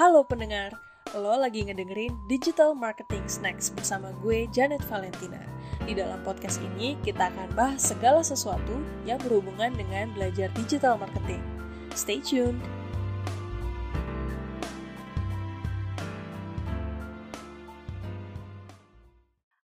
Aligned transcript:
Halo 0.00 0.24
pendengar, 0.24 0.80
lo 1.12 1.36
lagi 1.36 1.60
ngedengerin 1.60 2.16
Digital 2.24 2.72
Marketing 2.72 3.20
Snacks 3.28 3.68
bersama 3.68 4.16
gue 4.24 4.48
Janet 4.48 4.80
Valentina. 4.88 5.44
Di 5.84 5.92
dalam 5.92 6.24
podcast 6.24 6.56
ini 6.72 6.96
kita 7.04 7.28
akan 7.28 7.52
bahas 7.52 7.92
segala 7.92 8.24
sesuatu 8.24 8.80
yang 9.04 9.20
berhubungan 9.20 9.76
dengan 9.76 10.08
belajar 10.16 10.48
digital 10.56 10.96
marketing. 10.96 11.44
Stay 11.92 12.16
tuned. 12.16 12.56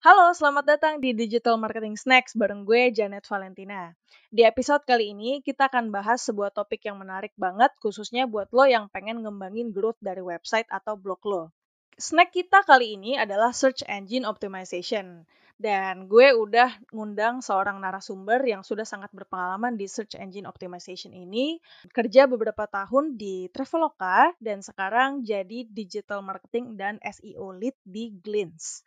Halo, 0.04 0.36
selamat 0.36 0.68
datang 0.68 0.94
di 1.00 1.16
Digital 1.16 1.56
Marketing 1.56 1.96
Snacks 1.96 2.36
bareng 2.36 2.68
gue 2.68 2.92
Janet 2.92 3.24
Valentina. 3.24 3.96
Di 4.28 4.44
episode 4.44 4.84
kali 4.84 5.16
ini 5.16 5.40
kita 5.40 5.72
akan 5.72 5.96
bahas 5.96 6.20
sebuah 6.28 6.52
topik 6.52 6.84
yang 6.84 7.00
menarik 7.00 7.32
banget 7.40 7.72
khususnya 7.80 8.28
buat 8.28 8.52
lo 8.52 8.68
yang 8.68 8.92
pengen 8.92 9.24
ngembangin 9.24 9.72
growth 9.72 9.96
dari 10.04 10.20
website 10.20 10.68
atau 10.68 11.00
blog 11.00 11.24
lo. 11.24 11.56
Snack 11.96 12.36
kita 12.36 12.68
kali 12.68 13.00
ini 13.00 13.16
adalah 13.16 13.56
Search 13.56 13.80
Engine 13.88 14.28
Optimization. 14.28 15.24
Dan 15.56 16.12
gue 16.12 16.36
udah 16.36 16.68
ngundang 16.92 17.40
seorang 17.40 17.80
narasumber 17.80 18.44
yang 18.44 18.68
sudah 18.68 18.84
sangat 18.84 19.08
berpengalaman 19.16 19.80
di 19.80 19.88
Search 19.88 20.20
Engine 20.20 20.44
Optimization 20.44 21.16
ini, 21.16 21.64
kerja 21.96 22.28
beberapa 22.28 22.68
tahun 22.68 23.16
di 23.16 23.48
Traveloka, 23.54 24.36
dan 24.44 24.60
sekarang 24.60 25.24
jadi 25.24 25.64
Digital 25.64 26.20
Marketing 26.26 26.76
dan 26.76 27.00
SEO 27.00 27.56
Lead 27.56 27.80
di 27.88 28.12
Glints. 28.12 28.84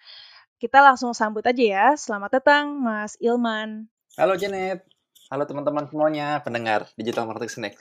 Kita 0.56 0.80
langsung 0.80 1.12
sambut 1.12 1.44
aja 1.44 1.60
ya. 1.60 1.86
Selamat 2.00 2.40
datang, 2.40 2.80
Mas 2.80 3.12
Ilman. 3.20 3.92
Halo 4.16 4.40
Janet. 4.40 4.88
Halo 5.28 5.44
teman-teman 5.44 5.84
semuanya, 5.84 6.40
pendengar 6.40 6.88
Digital 6.96 7.28
Marketing 7.28 7.52
Snack 7.52 7.76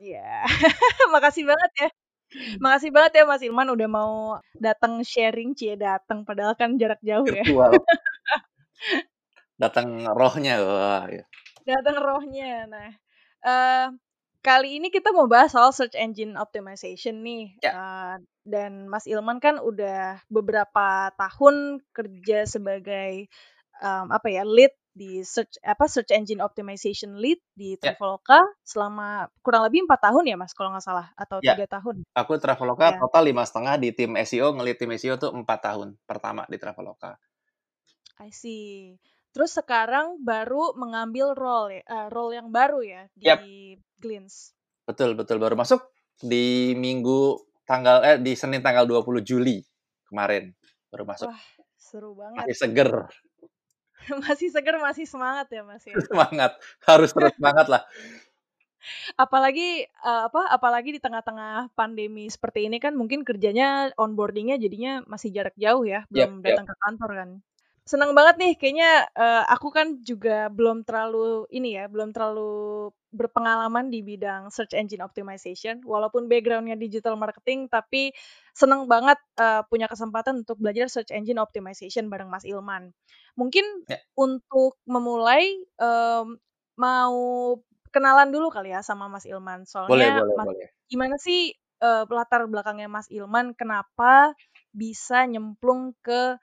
Iya. 0.00 0.48
Makasih 1.12 1.44
banget 1.44 1.72
ya. 1.76 1.88
Makasih 2.56 2.88
banget 2.88 3.20
ya 3.20 3.24
Mas 3.28 3.44
Ilman 3.44 3.68
udah 3.76 3.88
mau 3.92 4.40
datang 4.56 5.04
sharing, 5.04 5.52
cie 5.52 5.76
datang 5.76 6.24
padahal 6.24 6.56
kan 6.56 6.80
jarak 6.80 7.04
jauh 7.04 7.28
ya. 7.28 7.44
datang 9.60 10.08
rohnya, 10.08 10.56
wah. 10.64 11.04
Ya. 11.04 11.28
Datang 11.68 12.00
rohnya. 12.00 12.64
Nah, 12.64 12.90
uh, 13.44 13.86
kali 14.40 14.80
ini 14.80 14.88
kita 14.88 15.12
mau 15.12 15.28
bahas 15.28 15.52
soal 15.52 15.72
search 15.72 15.96
engine 15.96 16.36
optimization 16.36 17.20
nih. 17.20 17.56
Ya. 17.60 17.72
Uh, 17.72 18.16
dan 18.44 18.88
Mas 18.88 19.04
Ilman 19.04 19.38
kan 19.38 19.60
udah 19.60 20.24
beberapa 20.32 21.12
tahun 21.14 21.84
kerja 21.92 22.48
sebagai 22.48 23.28
um, 23.84 24.08
apa 24.08 24.28
ya 24.32 24.42
lead 24.44 24.72
di 24.90 25.22
search 25.22 25.54
apa 25.62 25.86
search 25.86 26.10
engine 26.10 26.42
optimization 26.42 27.14
lead 27.20 27.38
di 27.54 27.78
ya. 27.78 27.94
Traveloka 27.94 28.42
yeah. 28.42 28.44
selama 28.66 29.30
kurang 29.44 29.62
lebih 29.68 29.86
empat 29.86 30.10
tahun 30.10 30.24
ya 30.26 30.36
mas 30.36 30.50
kalau 30.50 30.74
nggak 30.74 30.82
salah 30.82 31.06
atau 31.14 31.38
ya. 31.40 31.54
tiga 31.54 31.64
yeah. 31.64 31.70
tahun. 31.70 31.96
Aku 32.16 32.32
Traveloka 32.42 32.86
yeah. 32.90 32.98
total 32.98 33.22
lima 33.28 33.44
setengah 33.46 33.74
di 33.78 33.88
tim 33.94 34.12
SEO 34.18 34.56
ngelit 34.56 34.76
tim 34.82 34.90
SEO 34.98 35.14
tuh 35.20 35.30
empat 35.30 35.60
tahun 35.62 35.94
pertama 36.08 36.42
di 36.50 36.58
Traveloka. 36.58 37.16
I 38.20 38.34
see. 38.34 39.00
Terus 39.30 39.54
sekarang 39.54 40.18
baru 40.26 40.74
mengambil 40.74 41.38
role 41.38 41.78
ya, 41.78 41.82
uh, 41.86 42.08
role 42.10 42.34
yang 42.34 42.50
baru 42.50 42.82
ya 42.82 43.02
di 43.14 43.30
yep. 43.30 43.40
Glints. 44.02 44.50
Betul, 44.82 45.14
betul 45.14 45.38
baru 45.38 45.54
masuk 45.54 45.86
di 46.18 46.74
minggu 46.74 47.38
tanggal 47.62 48.02
eh 48.02 48.16
di 48.18 48.34
Senin 48.34 48.58
tanggal 48.58 48.90
20 48.90 49.22
Juli 49.22 49.62
kemarin 50.10 50.50
baru 50.90 51.06
masuk. 51.06 51.30
Wah, 51.30 51.42
seru 51.78 52.18
banget. 52.18 52.42
Masih 52.42 52.56
seger. 52.58 52.90
masih 54.26 54.48
seger, 54.50 54.76
masih 54.82 55.06
semangat 55.06 55.46
ya, 55.54 55.62
Mas 55.62 55.86
ya. 55.86 55.94
semangat. 56.10 56.58
Harus 56.82 57.14
terus 57.14 57.30
semangat 57.38 57.70
lah. 57.70 57.82
Apalagi 59.14 59.86
uh, 60.02 60.26
apa 60.26 60.50
apalagi 60.50 60.96
di 60.96 61.00
tengah-tengah 61.04 61.70
pandemi 61.78 62.26
seperti 62.26 62.66
ini 62.66 62.82
kan 62.82 62.98
mungkin 62.98 63.22
kerjanya 63.22 63.94
onboardingnya 63.94 64.58
jadinya 64.58 65.04
masih 65.06 65.30
jarak 65.30 65.54
jauh 65.54 65.86
ya, 65.86 66.02
belum 66.10 66.42
yep, 66.42 66.50
datang 66.50 66.66
yep. 66.66 66.72
ke 66.74 66.76
kantor 66.82 67.10
kan 67.14 67.30
senang 67.90 68.14
banget 68.14 68.38
nih 68.38 68.52
kayaknya 68.54 69.10
uh, 69.18 69.42
aku 69.50 69.74
kan 69.74 69.98
juga 70.06 70.46
belum 70.46 70.86
terlalu 70.86 71.50
ini 71.50 71.74
ya 71.74 71.90
belum 71.90 72.14
terlalu 72.14 72.94
berpengalaman 73.10 73.90
di 73.90 74.06
bidang 74.06 74.54
search 74.54 74.78
engine 74.78 75.02
optimization 75.02 75.82
walaupun 75.82 76.30
backgroundnya 76.30 76.78
digital 76.78 77.18
marketing 77.18 77.66
tapi 77.66 78.14
senang 78.54 78.86
banget 78.86 79.18
uh, 79.42 79.66
punya 79.66 79.90
kesempatan 79.90 80.46
untuk 80.46 80.62
belajar 80.62 80.86
search 80.86 81.10
engine 81.10 81.42
optimization 81.42 82.06
bareng 82.06 82.30
Mas 82.30 82.46
Ilman 82.46 82.94
mungkin 83.34 83.66
ya. 83.90 83.98
untuk 84.14 84.78
memulai 84.86 85.58
um, 85.82 86.38
mau 86.78 87.58
kenalan 87.90 88.30
dulu 88.30 88.54
kali 88.54 88.70
ya 88.70 88.86
sama 88.86 89.10
Mas 89.10 89.26
Ilman 89.26 89.66
soalnya 89.66 89.90
boleh, 89.90 90.10
boleh, 90.14 90.36
Mas, 90.38 90.46
boleh. 90.46 90.68
gimana 90.86 91.16
sih 91.18 91.50
uh, 91.82 92.06
latar 92.06 92.46
belakangnya 92.46 92.86
Mas 92.86 93.10
Ilman 93.10 93.58
kenapa 93.58 94.38
bisa 94.70 95.26
nyemplung 95.26 95.98
ke 96.06 96.38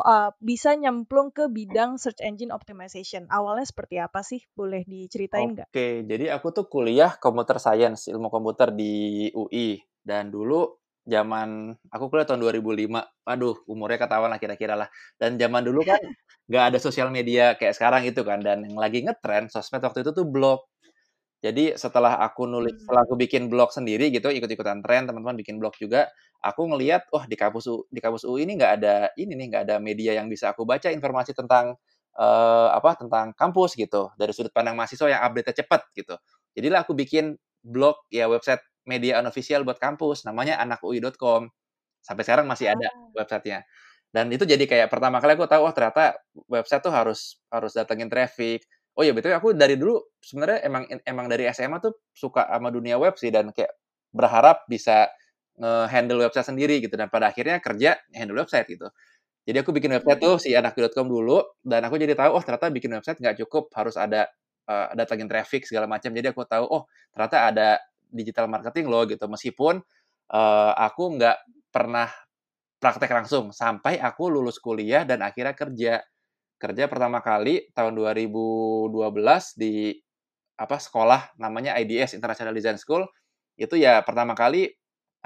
uh, 0.00 0.30
bisa 0.40 0.72
nyemplung 0.78 1.34
ke 1.34 1.50
bidang 1.52 2.00
search 2.00 2.24
engine 2.24 2.54
optimization. 2.54 3.28
Awalnya 3.28 3.66
seperti 3.68 4.00
apa 4.00 4.24
sih? 4.24 4.40
Boleh 4.56 4.86
diceritain 4.88 5.52
nggak? 5.52 5.68
Oke, 5.68 6.06
jadi 6.08 6.32
aku 6.32 6.54
tuh 6.54 6.66
kuliah 6.70 7.18
computer 7.20 7.60
science, 7.60 8.08
ilmu 8.08 8.32
komputer 8.32 8.72
di 8.72 9.28
UI. 9.36 9.82
Dan 10.02 10.32
dulu 10.32 10.80
zaman 11.04 11.74
aku 11.90 12.08
kuliah 12.08 12.24
tahun 12.24 12.40
2005. 12.40 13.28
Aduh, 13.28 13.60
umurnya 13.68 13.98
ketahuan 14.00 14.30
lah 14.32 14.40
kira-kira 14.40 14.78
lah. 14.78 14.88
Dan 15.20 15.36
zaman 15.36 15.66
dulu 15.66 15.84
kan 15.84 15.98
nggak 16.48 16.64
ada 16.72 16.78
sosial 16.80 17.12
media 17.12 17.58
kayak 17.60 17.76
sekarang 17.76 18.08
itu 18.08 18.24
kan. 18.24 18.40
Dan 18.40 18.64
yang 18.64 18.80
lagi 18.80 19.04
ngetren 19.04 19.52
sosmed 19.52 19.84
waktu 19.84 20.06
itu 20.06 20.16
tuh 20.16 20.24
blog. 20.24 20.64
Jadi 21.42 21.74
setelah 21.74 22.22
aku 22.22 22.46
nulis, 22.46 22.70
hmm. 22.70 22.80
setelah 22.86 23.02
aku 23.02 23.18
bikin 23.18 23.50
blog 23.50 23.74
sendiri 23.74 24.14
gitu, 24.14 24.30
ikut-ikutan 24.30 24.78
tren, 24.78 25.10
teman-teman 25.10 25.34
bikin 25.34 25.58
blog 25.58 25.74
juga, 25.74 26.06
aku 26.38 26.70
ngelihat, 26.70 27.10
wah 27.10 27.26
di 27.26 27.34
kampus 27.34 27.66
U, 27.66 27.82
di 27.90 27.98
kampus 27.98 28.22
UI 28.22 28.46
ini 28.46 28.62
nggak 28.62 28.72
ada 28.78 29.10
ini 29.18 29.34
nih, 29.34 29.46
nggak 29.50 29.62
ada 29.66 29.76
media 29.82 30.14
yang 30.14 30.30
bisa 30.30 30.54
aku 30.54 30.62
baca 30.62 30.86
informasi 30.94 31.34
tentang 31.34 31.74
uh, 32.14 32.68
apa 32.70 32.94
tentang 32.94 33.34
kampus 33.34 33.74
gitu, 33.74 34.14
dari 34.14 34.30
sudut 34.30 34.54
pandang 34.54 34.78
mahasiswa 34.78 35.10
yang 35.10 35.22
update 35.26 35.50
cepat 35.66 35.82
gitu. 35.98 36.14
Jadilah 36.54 36.86
aku 36.86 36.94
bikin 36.94 37.34
blog 37.66 37.98
ya 38.14 38.30
website 38.30 38.62
media 38.86 39.18
unofficial 39.18 39.66
buat 39.66 39.82
kampus, 39.82 40.22
namanya 40.22 40.62
anakui.com. 40.62 41.50
Sampai 42.02 42.22
sekarang 42.22 42.46
masih 42.46 42.70
ada 42.70 42.86
oh. 42.94 43.14
websitenya. 43.18 43.66
Dan 44.12 44.28
itu 44.30 44.44
jadi 44.44 44.62
kayak 44.68 44.92
pertama 44.92 45.18
kali 45.18 45.34
aku 45.34 45.48
tahu, 45.48 45.66
wah 45.66 45.74
ternyata 45.74 46.20
website 46.46 46.84
tuh 46.84 46.92
harus 46.92 47.40
harus 47.48 47.72
datengin 47.72 48.12
traffic, 48.12 48.62
oh 48.98 49.02
ya 49.02 49.12
betul. 49.16 49.32
Aku 49.32 49.54
dari 49.56 49.76
dulu 49.78 50.00
sebenarnya 50.20 50.58
emang 50.66 50.84
emang 51.06 51.26
dari 51.30 51.48
SMA 51.50 51.78
tuh 51.80 51.94
suka 52.12 52.46
sama 52.48 52.68
dunia 52.68 52.96
web 53.00 53.16
sih 53.16 53.32
dan 53.32 53.50
kayak 53.54 53.72
berharap 54.12 54.68
bisa 54.68 55.08
nge-handle 55.56 56.20
website 56.28 56.48
sendiri 56.48 56.80
gitu. 56.84 56.94
Dan 56.96 57.08
pada 57.08 57.32
akhirnya 57.32 57.60
kerja 57.60 57.96
handle 58.16 58.38
website 58.40 58.68
gitu. 58.68 58.88
Jadi 59.42 59.56
aku 59.58 59.74
bikin 59.74 59.90
website 59.98 60.20
tuh 60.22 60.34
si 60.38 60.54
anak.com 60.54 61.06
dulu 61.08 61.42
dan 61.66 61.82
aku 61.82 61.98
jadi 61.98 62.14
tahu 62.14 62.38
oh 62.38 62.42
ternyata 62.46 62.70
bikin 62.70 62.94
website 62.94 63.18
nggak 63.18 63.42
cukup 63.42 63.74
harus 63.74 63.98
ada 63.98 64.30
uh, 64.70 64.94
datangin 64.94 65.26
traffic 65.26 65.66
segala 65.66 65.90
macam. 65.90 66.14
Jadi 66.14 66.30
aku 66.30 66.46
tahu 66.46 66.64
oh 66.68 66.82
ternyata 67.10 67.50
ada 67.50 67.68
digital 68.12 68.46
marketing 68.46 68.86
loh 68.86 69.02
gitu. 69.08 69.24
Meskipun 69.26 69.82
uh, 70.30 70.72
aku 70.78 71.18
nggak 71.18 71.36
pernah 71.72 72.06
praktek 72.82 73.10
langsung 73.14 73.54
sampai 73.54 74.02
aku 74.02 74.26
lulus 74.26 74.58
kuliah 74.58 75.06
dan 75.06 75.22
akhirnya 75.22 75.54
kerja 75.54 76.02
kerja 76.62 76.86
pertama 76.86 77.18
kali 77.18 77.66
tahun 77.74 77.98
2012 77.98 78.94
di 79.58 79.98
apa 80.54 80.78
sekolah 80.78 81.34
namanya 81.42 81.74
IDS 81.74 82.14
International 82.14 82.54
Design 82.54 82.78
School 82.78 83.02
itu 83.58 83.74
ya 83.74 83.98
pertama 84.06 84.38
kali 84.38 84.70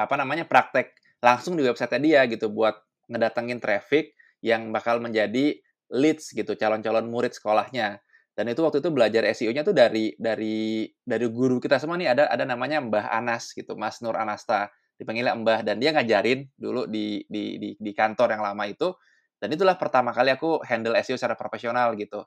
apa 0.00 0.16
namanya 0.16 0.48
praktek 0.48 0.96
langsung 1.20 1.60
di 1.60 1.64
website 1.68 2.00
dia 2.00 2.24
gitu 2.24 2.48
buat 2.48 2.80
ngedatengin 3.12 3.60
traffic 3.60 4.16
yang 4.40 4.72
bakal 4.72 4.96
menjadi 4.96 5.60
leads 5.92 6.32
gitu 6.32 6.56
calon-calon 6.58 7.06
murid 7.06 7.36
sekolahnya. 7.36 8.00
Dan 8.36 8.52
itu 8.52 8.60
waktu 8.60 8.84
itu 8.84 8.92
belajar 8.92 9.24
SEO-nya 9.32 9.64
tuh 9.64 9.72
dari 9.72 10.12
dari 10.20 10.84
dari 11.00 11.26
guru 11.32 11.56
kita 11.56 11.80
semua 11.80 11.96
nih 11.96 12.12
ada 12.12 12.28
ada 12.28 12.44
namanya 12.44 12.84
Mbah 12.84 13.08
Anas 13.08 13.56
gitu 13.56 13.76
Mas 13.80 14.04
Nur 14.04 14.12
Anasta. 14.12 14.68
Dipanggilnya 14.96 15.32
Mbah 15.36 15.64
dan 15.64 15.80
dia 15.80 15.92
ngajarin 15.96 16.44
dulu 16.56 16.84
di 16.84 17.24
di 17.28 17.56
di, 17.56 17.68
di 17.80 17.92
kantor 17.96 18.36
yang 18.36 18.44
lama 18.44 18.64
itu 18.68 18.92
dan 19.36 19.48
itulah 19.52 19.76
pertama 19.76 20.16
kali 20.16 20.32
aku 20.32 20.64
handle 20.64 20.96
SEO 21.00 21.20
secara 21.20 21.36
profesional 21.36 21.92
gitu. 21.96 22.24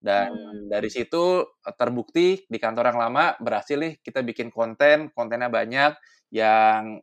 Dan 0.00 0.32
hmm. 0.32 0.72
dari 0.72 0.88
situ 0.88 1.44
eh, 1.44 1.74
terbukti 1.76 2.48
di 2.48 2.58
kantor 2.60 2.92
yang 2.92 2.98
lama 3.00 3.36
berhasil 3.40 3.76
nih 3.76 4.00
kita 4.00 4.24
bikin 4.24 4.48
konten, 4.48 5.12
kontennya 5.12 5.52
banyak 5.52 5.92
yang 6.32 7.00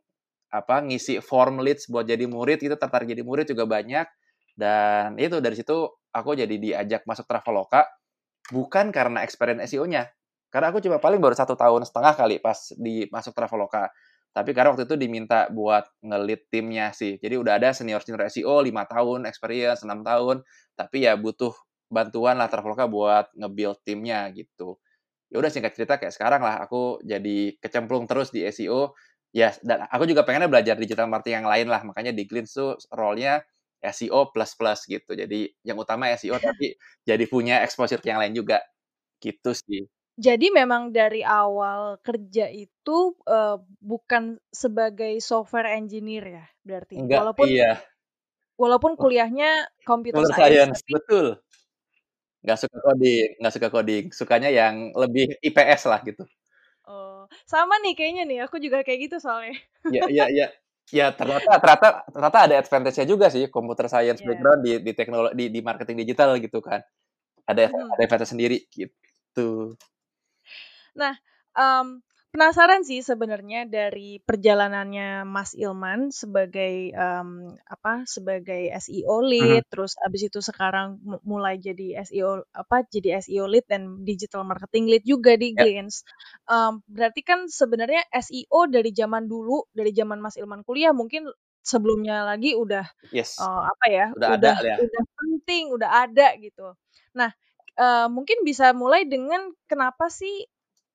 apa 0.48 0.80
ngisi 0.80 1.20
form 1.20 1.60
leads 1.60 1.86
buat 1.92 2.08
jadi 2.08 2.24
murid 2.24 2.64
itu 2.64 2.74
tertarik 2.80 3.04
jadi 3.04 3.20
murid 3.20 3.52
juga 3.52 3.68
banyak 3.68 4.08
dan 4.56 5.14
itu 5.20 5.44
dari 5.44 5.54
situ 5.60 5.92
aku 6.08 6.34
jadi 6.34 6.56
diajak 6.56 7.04
masuk 7.04 7.28
Traveloka 7.28 7.84
bukan 8.48 8.88
karena 8.88 9.20
experience 9.20 9.68
SEO-nya 9.68 10.08
karena 10.48 10.72
aku 10.72 10.80
cuma 10.80 10.96
paling 10.96 11.20
baru 11.20 11.36
satu 11.36 11.52
tahun 11.52 11.84
setengah 11.84 12.16
kali 12.16 12.40
pas 12.40 12.72
di 12.80 13.04
masuk 13.12 13.36
Traveloka 13.36 13.92
tapi 14.40 14.52
karena 14.56 14.74
waktu 14.74 14.84
itu 14.88 14.96
diminta 15.00 15.46
buat 15.52 15.84
ngelit 16.04 16.48
timnya 16.52 16.90
sih. 16.94 17.16
Jadi 17.22 17.34
udah 17.40 17.58
ada 17.60 17.70
senior-senior 17.74 18.22
SEO 18.30 18.60
5 18.62 18.84
tahun 18.88 19.26
experience, 19.28 19.82
6 19.86 20.00
tahun. 20.06 20.42
Tapi 20.78 21.06
ya 21.08 21.14
butuh 21.18 21.52
bantuan 21.90 22.36
lah 22.40 22.48
Traveloka 22.52 22.86
buat 22.90 23.28
nge-build 23.36 23.78
timnya 23.86 24.28
gitu. 24.36 24.78
Ya 25.28 25.36
udah 25.40 25.50
singkat 25.52 25.76
cerita 25.76 26.00
kayak 26.00 26.14
sekarang 26.16 26.40
lah 26.44 26.64
aku 26.64 27.00
jadi 27.04 27.56
kecemplung 27.60 28.08
terus 28.08 28.32
di 28.32 28.44
SEO 28.48 28.92
Ya, 29.36 29.52
dan 29.60 29.84
aku 29.92 30.08
juga 30.08 30.24
pengennya 30.24 30.48
belajar 30.48 30.72
digital 30.80 31.04
marketing 31.04 31.44
yang 31.44 31.48
lain 31.52 31.66
lah. 31.68 31.84
Makanya 31.84 32.16
di 32.16 32.24
Glints 32.24 32.56
tuh 32.56 32.80
role-nya 32.96 33.44
SEO 33.84 34.32
plus 34.32 34.56
plus 34.56 34.80
gitu. 34.88 35.12
Jadi 35.12 35.52
yang 35.68 35.76
utama 35.76 36.08
SEO 36.16 36.40
tapi 36.40 36.72
jadi 37.04 37.24
punya 37.28 37.60
exposure 37.60 38.00
ke 38.00 38.08
yang 38.08 38.20
lain 38.24 38.32
juga. 38.32 38.56
Gitu 39.20 39.50
sih. 39.56 39.84
Jadi 40.18 40.50
memang 40.50 40.90
dari 40.90 41.22
awal 41.22 42.02
kerja 42.02 42.50
itu 42.50 43.14
uh, 43.22 43.62
bukan 43.78 44.42
sebagai 44.50 45.14
software 45.22 45.70
engineer 45.78 46.42
ya 46.42 46.44
berarti. 46.66 46.98
Enggak, 46.98 47.22
walaupun 47.22 47.46
iya. 47.46 47.72
Walaupun 48.58 48.98
kuliahnya 48.98 49.70
computer 49.86 50.26
science, 50.26 50.34
science, 50.34 50.80
tapi 50.82 50.90
betul. 50.98 51.26
Nggak 52.42 52.58
suka 52.58 52.76
coding 52.82 53.28
nggak 53.38 53.54
suka 53.54 53.68
coding, 53.70 54.04
sukanya 54.10 54.50
yang 54.50 54.90
lebih 54.98 55.38
IPS 55.38 55.86
lah 55.86 56.02
gitu. 56.02 56.26
Oh, 56.82 57.30
sama 57.46 57.78
nih 57.86 57.94
kayaknya 57.94 58.24
nih, 58.26 58.38
aku 58.42 58.58
juga 58.58 58.82
kayak 58.82 59.06
gitu 59.06 59.16
soalnya. 59.22 59.54
Iya 59.86 60.02
iya 60.10 60.26
iya. 60.34 60.46
Ya 60.90 61.06
ternyata 61.18 61.62
ternyata 61.62 61.88
ternyata 62.10 62.38
ada 62.48 62.54
advantage-nya 62.58 63.06
juga 63.06 63.26
sih 63.30 63.46
computer 63.46 63.86
science 63.86 64.18
Iya. 64.18 64.34
background 64.34 64.60
di 64.66 64.72
di 64.82 64.92
teknologi 64.96 65.34
di 65.38 65.44
di 65.54 65.60
marketing 65.62 65.96
digital 66.02 66.34
gitu 66.42 66.58
kan. 66.58 66.82
Ada 67.46 67.70
Mhm. 67.70 67.94
ada 67.94 68.02
advantage 68.02 68.32
sendiri 68.34 68.58
gitu. 68.74 69.78
Nah, 70.98 71.14
mmm, 71.54 72.02
penasaran 72.34 72.82
sih 72.84 73.00
sebenarnya 73.06 73.64
dari 73.70 74.18
perjalanannya 74.20 75.22
Mas 75.24 75.54
Ilman 75.54 76.10
sebagai, 76.10 76.90
mmm, 76.92 77.54
apa, 77.70 78.02
sebagai 78.10 78.66
SEO 78.82 79.22
lead, 79.22 79.62
terus 79.70 79.94
abis 80.02 80.26
itu 80.28 80.40
sekarang 80.42 80.98
mu 81.06 81.16
mulai 81.24 81.56
jadi 81.62 82.02
SEO 82.02 82.42
apa, 82.50 82.82
jadi 82.90 83.22
SEO 83.22 83.46
lead 83.46 83.64
dan 83.70 84.02
digital 84.02 84.42
marketing 84.42 84.90
lead 84.90 85.04
juga 85.06 85.38
di 85.38 85.54
Ya. 85.56 85.68
Glints. 85.68 86.02
Mmm, 86.50 86.82
berarti 86.90 87.20
kan 87.22 87.46
sebenarnya 87.46 88.02
SEO 88.18 88.66
dari 88.66 88.90
zaman 88.90 89.30
dulu, 89.30 89.62
dari 89.70 89.94
zaman 89.94 90.18
Mas 90.18 90.34
Ilman 90.34 90.66
kuliah 90.66 90.90
mungkin 90.90 91.30
sebelumnya 91.62 92.26
lagi 92.26 92.58
udah, 92.58 92.82
Yes. 93.02 93.38
eee, 93.40 93.60
apa 93.72 93.86
ya, 93.88 94.06
Udah 94.16 94.30
ada 94.40 94.50
udah 94.50 94.56
ya. 94.64 94.78
udah 94.82 95.02
penting, 95.16 95.64
udah 95.74 95.90
ada 96.10 96.26
gitu. 96.42 96.74
Nah, 97.14 97.30
eee, 97.78 98.06
mungkin 98.12 98.42
bisa 98.42 98.74
mulai 98.74 99.06
dengan 99.06 99.52
kenapa 99.70 100.10
sih 100.12 100.42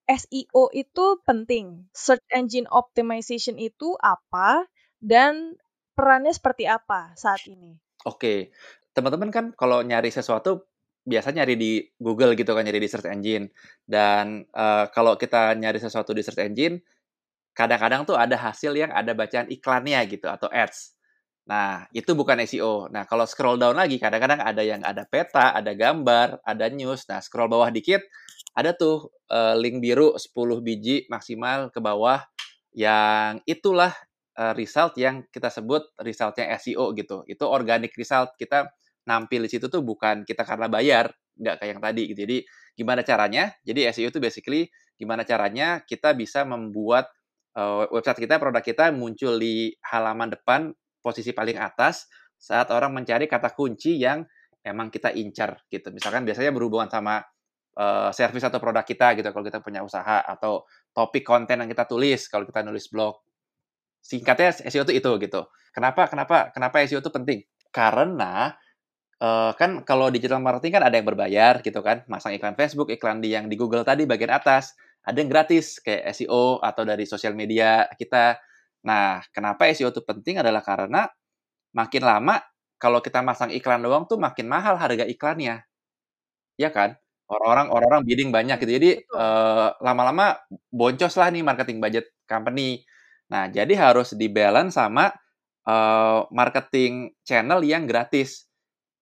SEO 0.07 0.69
itu 0.75 1.05
penting? 1.23 1.87
Search 1.95 2.23
engine 2.33 2.67
optimization 2.69 3.55
itu 3.59 3.95
apa? 4.03 4.67
Dan 4.99 5.55
perannya 5.95 6.31
seperti 6.35 6.67
apa 6.67 7.15
saat 7.15 7.43
ini? 7.47 7.75
Oke. 8.07 8.51
Teman-teman 8.93 9.31
kan 9.33 9.45
kalau 9.57 9.81
nyari 9.81 10.13
sesuatu 10.13 10.69
biasa 11.03 11.35
nyari 11.35 11.55
di 11.59 11.71
Google 11.99 12.35
gitu 12.37 12.55
kan, 12.55 12.63
nyari 12.63 12.79
di 12.79 12.89
search 12.91 13.09
engine. 13.09 13.51
Dan, 13.83 14.47
eee, 14.47 14.85
kalau 14.95 15.15
kita 15.19 15.55
nyari 15.57 15.79
sesuatu 15.81 16.11
di 16.15 16.21
search 16.23 16.43
engine, 16.43 16.79
kadang-kadang 17.53 18.07
tuh 18.07 18.17
ada 18.17 18.35
hasil 18.39 18.73
yang 18.73 18.91
ada 18.93 19.13
bacaan 19.13 19.47
iklannya 19.51 19.99
gitu 20.09 20.27
atau 20.29 20.49
ads. 20.49 20.95
Nah, 21.49 21.85
itu 21.91 22.15
bukan 22.15 22.39
SEO. 22.47 22.87
Nah, 22.87 23.03
kalau 23.03 23.27
scroll 23.27 23.59
down 23.59 23.75
lagi 23.75 23.99
kadang-kadang 23.99 24.39
ada 24.39 24.63
yang 24.63 24.81
ada 24.83 25.03
peta, 25.07 25.51
ada 25.51 25.75
gambar, 25.75 26.39
ada 26.43 26.65
news. 26.71 27.03
Nah, 27.11 27.19
scroll 27.19 27.51
bawah 27.51 27.67
dikit 27.73 27.99
ada 28.57 28.71
tuh, 28.77 29.11
eee, 29.31 29.55
link 29.61 29.77
biru 29.83 30.15
10 30.17 30.59
biji 30.63 31.05
maksimal 31.11 31.69
ke 31.73 31.79
bawah 31.83 32.21
yang 32.73 33.41
itulah, 33.49 33.93
eee, 34.37 34.53
result 34.57 34.97
yang 35.01 35.25
kita 35.33 35.49
sebut 35.53 35.85
result-nya 36.01 36.49
SEO 36.57 36.93
gitu. 36.97 37.21
Itu 37.29 37.45
organic 37.49 37.93
result, 37.97 38.33
kita 38.39 38.69
nampil 39.09 39.45
di 39.45 39.49
situ 39.51 39.67
tuh 39.69 39.81
bukan 39.85 40.23
kita 40.27 40.43
karena 40.47 40.67
bayar, 40.71 41.11
nggak 41.37 41.55
kayak 41.61 41.71
yang 41.77 41.81
tadi 41.83 42.01
gitu. 42.13 42.19
Jadi 42.25 42.37
gimana 42.77 43.01
caranya? 43.05 43.51
Jadi 43.65 43.89
SEO 43.89 44.09
itu 44.13 44.19
basically 44.23 44.69
gimana 44.97 45.23
caranya 45.27 45.81
kita 45.85 46.13
bisa 46.17 46.45
membuat, 46.47 47.09
eee, 47.57 47.85
website 47.93 48.21
kita, 48.25 48.37
produk 48.41 48.63
kita 48.65 48.89
muncul 48.93 49.37
di 49.41 49.73
halaman 49.91 50.33
depan 50.33 50.71
posisi 51.03 51.31
paling 51.35 51.57
atas 51.59 52.07
saat 52.39 52.69
orang 52.73 52.91
mencari 52.95 53.25
kata 53.29 53.51
kunci 53.55 53.97
yang 53.99 54.23
memang 54.63 54.87
kita 54.93 55.11
incar 55.15 55.59
gitu. 55.71 55.91
Misalkan 55.91 56.23
biasanya 56.27 56.51
berhubungan 56.55 56.87
sama, 56.91 57.19
eee, 57.77 58.09
servis 58.15 58.43
atau 58.45 58.59
produk 58.61 58.85
kita 58.85 59.13
gitu 59.19 59.27
kalau 59.33 59.45
kita 59.45 59.59
punya 59.63 59.81
usaha 59.85 60.21
atau 60.25 60.65
topik 60.95 61.23
konten 61.25 61.59
yang 61.61 61.69
kita 61.71 61.85
tulis 61.89 62.27
kalau 62.31 62.45
kita 62.47 62.61
nulis 62.65 62.87
blog. 62.91 63.17
Singkatnya 64.03 64.51
SEO 64.67 64.83
itu 64.87 64.93
itu 64.99 65.11
gitu. 65.23 65.41
Kenapa 65.75 66.07
kenapa 66.11 66.51
kenapa 66.51 66.83
SEO 66.85 67.01
itu 67.03 67.11
penting? 67.13 67.39
Karena, 67.71 68.51
eee, 69.21 69.51
kan 69.59 69.81
kalau 69.87 70.09
digital 70.13 70.39
marketing 70.43 70.73
kan 70.81 70.83
ada 70.87 70.95
yang 70.99 71.07
berbayar 71.09 71.61
gitu 71.65 71.79
kan, 71.85 72.03
masang 72.11 72.33
iklan 72.37 72.55
Facebook, 72.59 72.89
iklan 72.93 73.19
di 73.23 73.33
yang 73.35 73.47
di 73.51 73.55
Google 73.59 73.83
tadi 73.87 74.05
bagian 74.09 74.33
atas, 74.33 74.75
ada 75.05 75.17
yang 75.19 75.29
gratis 75.31 75.79
kayak 75.83 76.03
SEO 76.15 76.59
atau 76.63 76.83
dari 76.87 77.05
sosial 77.09 77.33
media 77.37 77.87
kita. 77.99 78.37
Nah, 78.87 79.21
kenapa 79.35 79.67
SEO 79.71 79.91
itu 79.93 80.01
penting 80.05 80.39
adalah 80.43 80.61
karena 80.65 81.07
makin 81.75 82.03
lama 82.05 82.41
kalau 82.81 82.99
kita 83.05 83.21
masang 83.25 83.51
iklan 83.53 83.81
doang 83.85 84.05
tuh 84.09 84.17
makin 84.21 84.47
mahal 84.49 84.75
harga 84.79 85.05
iklannya. 85.07 85.63
Iya 86.59 86.69
kan? 86.73 86.97
Orang-orang 87.31 87.67
orang-orang 87.71 88.01
bidding 88.03 88.29
banyak 88.35 88.57
gitu. 88.59 88.71
Jadi, 88.75 88.89
eee, 88.99 89.67
lama-lama 89.79 90.35
boncos 90.67 91.15
lah 91.15 91.31
nih 91.31 91.39
marketing 91.45 91.79
budget 91.79 92.11
company. 92.27 92.83
Nah, 93.31 93.47
jadi 93.47 93.71
harus 93.79 94.11
di-balance 94.19 94.75
sama, 94.75 95.07
eee, 95.63 96.19
marketing 96.35 97.15
channel 97.23 97.63
yang 97.63 97.87
gratis. 97.87 98.51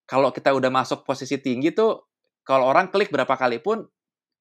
Kalau 0.10 0.30
kita 0.36 0.54
udah 0.54 0.70
masuk 0.74 1.06
posisi 1.08 1.38
tinggi 1.42 1.74
tuh, 1.76 2.06
kalau 2.46 2.70
orang 2.70 2.90
klik 2.94 3.10
berapa 3.14 3.34
kali 3.38 3.62
pun 3.64 3.86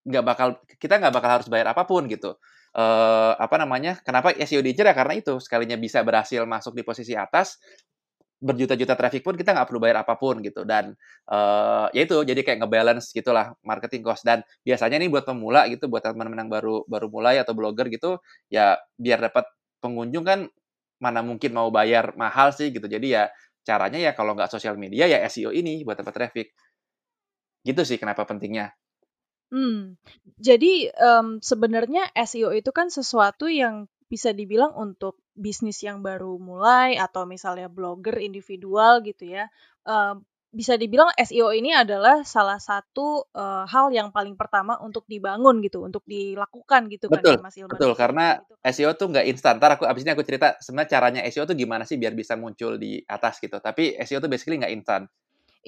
nggak 0.08 0.24
bakal 0.26 0.48
kita 0.80 0.96
nggak 1.02 1.14
bakal 1.14 1.30
harus 1.40 1.48
bayar 1.52 1.72
apa 1.74 1.84
pun 1.88 2.06
gitu. 2.10 2.36
Eee, 2.76 3.32
apa 3.38 3.56
namanya, 3.60 3.98
kenapa 4.04 4.32
SEO 4.36 4.62
diincar 4.64 4.88
ya 4.90 4.96
karena 4.96 5.14
itu, 5.20 5.38
sekalinya 5.42 5.76
bisa 5.80 6.02
berhasil 6.06 6.42
masuk 6.48 6.74
di 6.78 6.84
posisi 6.86 7.14
atas, 7.18 7.58
berjuta-juta 8.40 8.96
traffic 8.96 9.20
pun 9.24 9.36
kita 9.36 9.52
nggak 9.52 9.68
perlu 9.68 9.80
bayar 9.84 10.00
apa 10.04 10.16
pun 10.16 10.40
gitu 10.40 10.64
dan, 10.64 10.96
eee, 11.28 11.86
ya 11.96 12.00
itu 12.08 12.16
jadi 12.24 12.40
kayak 12.40 12.58
nge-balance 12.64 13.12
gitulah 13.12 13.52
marketing 13.64 14.02
cost 14.04 14.24
dan 14.24 14.40
biasanya 14.64 14.96
nih 15.00 15.08
buat 15.12 15.24
pemula 15.28 15.68
gitu, 15.72 15.86
buat 15.92 16.00
teman-teman 16.04 16.48
yang 16.48 16.50
baru 16.52 16.82
baru 16.88 17.06
mulai 17.12 17.36
atau 17.40 17.52
blogger 17.56 17.86
gitu, 17.92 18.16
ya 18.52 18.80
biar 18.96 19.20
dapat 19.30 19.44
pengunjung 19.84 20.24
kan 20.24 20.40
mana 21.00 21.20
mungkin 21.24 21.52
mau 21.56 21.68
bayar 21.72 22.12
mahal 22.16 22.52
sih 22.56 22.72
gitu. 22.74 22.84
Jadi 22.88 23.16
ya 23.16 23.28
caranya 23.64 23.98
ya 24.00 24.12
kalau 24.16 24.32
nggak 24.36 24.48
sosial 24.52 24.76
media 24.80 25.04
ya 25.08 25.20
SEO 25.28 25.52
ini 25.54 25.84
buat 25.84 26.00
dapat 26.00 26.14
traffic. 26.16 26.46
Gitu 27.66 27.82
sih 27.84 27.98
kenapa 28.00 28.24
pentingnya. 28.24 28.72
Mmm, 29.50 29.98
jadi, 30.38 30.94
mmm, 30.94 31.42
sebenarnya 31.42 32.06
SEO 32.14 32.54
itu 32.54 32.70
kan 32.70 32.86
sesuatu 32.86 33.50
yang 33.50 33.90
bisa 34.12 34.30
dibilang 34.34 34.72
untuk 34.76 35.14
bisnis 35.38 35.78
yang 35.86 36.02
baru 36.04 36.36
mulai 36.42 36.98
atau 36.98 37.22
misalnya 37.34 37.68
blogger 37.70 38.16
individual 38.20 39.00
gitu 39.06 39.24
ya, 39.36 39.44
eee, 39.86 40.14
bisa 40.50 40.74
dibilang 40.74 41.10
SEO 41.14 41.54
ini 41.54 41.70
adalah 41.70 42.26
salah 42.26 42.58
satu, 42.58 43.24
eee, 43.32 43.64
hal 43.70 43.86
yang 43.94 44.08
paling 44.16 44.34
pertama 44.40 44.74
untuk 44.82 45.04
dibangun 45.06 45.62
gitu, 45.66 45.78
untuk 45.86 46.02
dilakukan 46.10 46.90
gitu 46.92 47.06
kan 47.14 47.22
Betul 47.22 47.34
ya 47.34 47.38
Mas 47.38 47.54
Ilman 47.60 47.86
betul, 47.86 47.92
karena 47.98 48.26
gitu 48.34 48.42
kan. 48.50 48.58
SEO 48.60 48.92
tuh 49.00 49.08
nggak 49.12 49.26
instan. 49.32 49.54
Entar 49.58 49.70
aku 49.78 49.84
abis 49.88 50.02
ini 50.04 50.12
aku 50.14 50.24
cerita 50.28 50.48
sebenarnya 50.64 50.90
caranya 50.94 51.20
SEO 51.32 51.44
tuh 51.48 51.56
gimana 51.58 51.82
sih 51.88 51.96
biar 52.02 52.12
bisa 52.20 52.34
muncul 52.38 52.76
di 52.76 53.00
atas 53.16 53.34
gitu. 53.42 53.56
Tapi 53.62 53.96
SEO 54.06 54.20
tuh 54.22 54.30
basically 54.32 54.60
nggak 54.60 54.74
instan. 54.76 55.02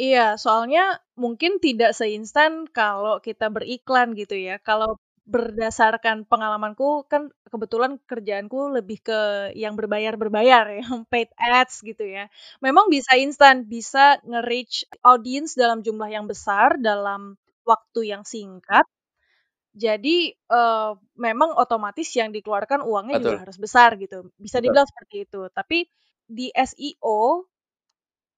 Iya, 0.01 0.21
soalnya 0.45 0.81
mungkin 1.23 1.53
tidak 1.65 1.91
seinstan 1.99 2.65
kalau 2.77 3.21
kita 3.27 3.45
beriklan 3.57 4.17
gitu 4.21 4.35
ya. 4.47 4.57
Kalau 4.69 4.97
berdasarkan 5.29 6.27
pengalamanku, 6.27 7.07
kan 7.07 7.31
kebetulan 7.47 7.97
kerjaanku 8.11 8.75
lebih 8.75 8.99
ke 9.07 9.21
yang 9.55 9.79
berbayar-berbayar, 9.79 10.65
yang 10.83 11.07
paid 11.09 11.31
ads 11.39 11.81
gitu 11.87 12.03
ya. 12.05 12.27
Memang 12.65 12.91
bisa 12.91 13.15
instan, 13.19 13.65
bisa 13.71 14.19
nge-reach 14.27 14.85
audience 15.07 15.55
dalam 15.55 15.81
jumlah 15.87 16.11
yang 16.11 16.27
besar, 16.27 16.75
dalam 16.83 17.39
waktu 17.69 18.11
yang 18.13 18.27
singkat. 18.27 18.85
Jadi, 19.73 20.35
eee, 20.37 20.91
memang 21.17 21.57
otomatis 21.57 22.09
yang 22.19 22.29
dikeluarkan 22.37 22.85
uangnya 22.85 23.17
juga 23.25 23.37
Betul. 23.37 23.43
harus 23.49 23.57
besar 23.57 23.97
gitu, 23.97 24.29
bisa 24.37 24.59
Betul. 24.61 24.65
dibilang 24.65 24.89
seperti 24.89 25.17
itu. 25.29 25.41
Tapi 25.53 25.79
di 26.29 26.53
SEO 26.53 27.47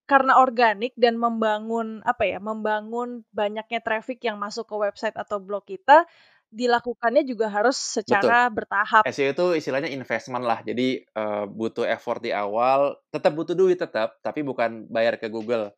karena 0.05 0.37
organik 0.37 0.93
dan 1.00 1.17
membangun, 1.17 2.05
apa 2.05 2.29
ya, 2.29 2.37
membangun 2.43 3.25
banyaknya 3.33 3.81
traffic 3.81 4.21
yang 4.21 4.37
masuk 4.37 4.69
ke 4.69 4.76
website 4.76 5.17
atau 5.17 5.41
blog 5.41 5.64
kita, 5.64 6.05
dilakukannya 6.54 7.23
juga 7.26 7.46
harus 7.52 7.76
Betul. 8.08 8.37
secara 8.37 8.46
bertahap. 8.52 9.06
SEO 9.06 9.32
itu 9.34 9.46
istilahnya 9.61 9.90
investment 9.92 10.44
lah. 10.44 10.61
Jadi, 10.66 11.02
eee, 11.04 11.44
butuh 11.50 11.87
effort 11.88 12.20
di 12.25 12.32
awal, 12.34 12.99
tetap 13.14 13.32
butuh 13.38 13.54
duit 13.56 13.78
tetap, 13.80 14.20
tapi 14.25 14.42
bukan 14.44 14.87
bayar 14.92 15.16
ke 15.20 15.28
Google. 15.32 15.73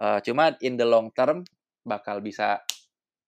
Eee, 0.00 0.18
cuma 0.26 0.54
in 0.64 0.76
the 0.80 0.86
long 0.88 1.10
term 1.14 1.44
bakal 1.86 2.20
bisa 2.24 2.62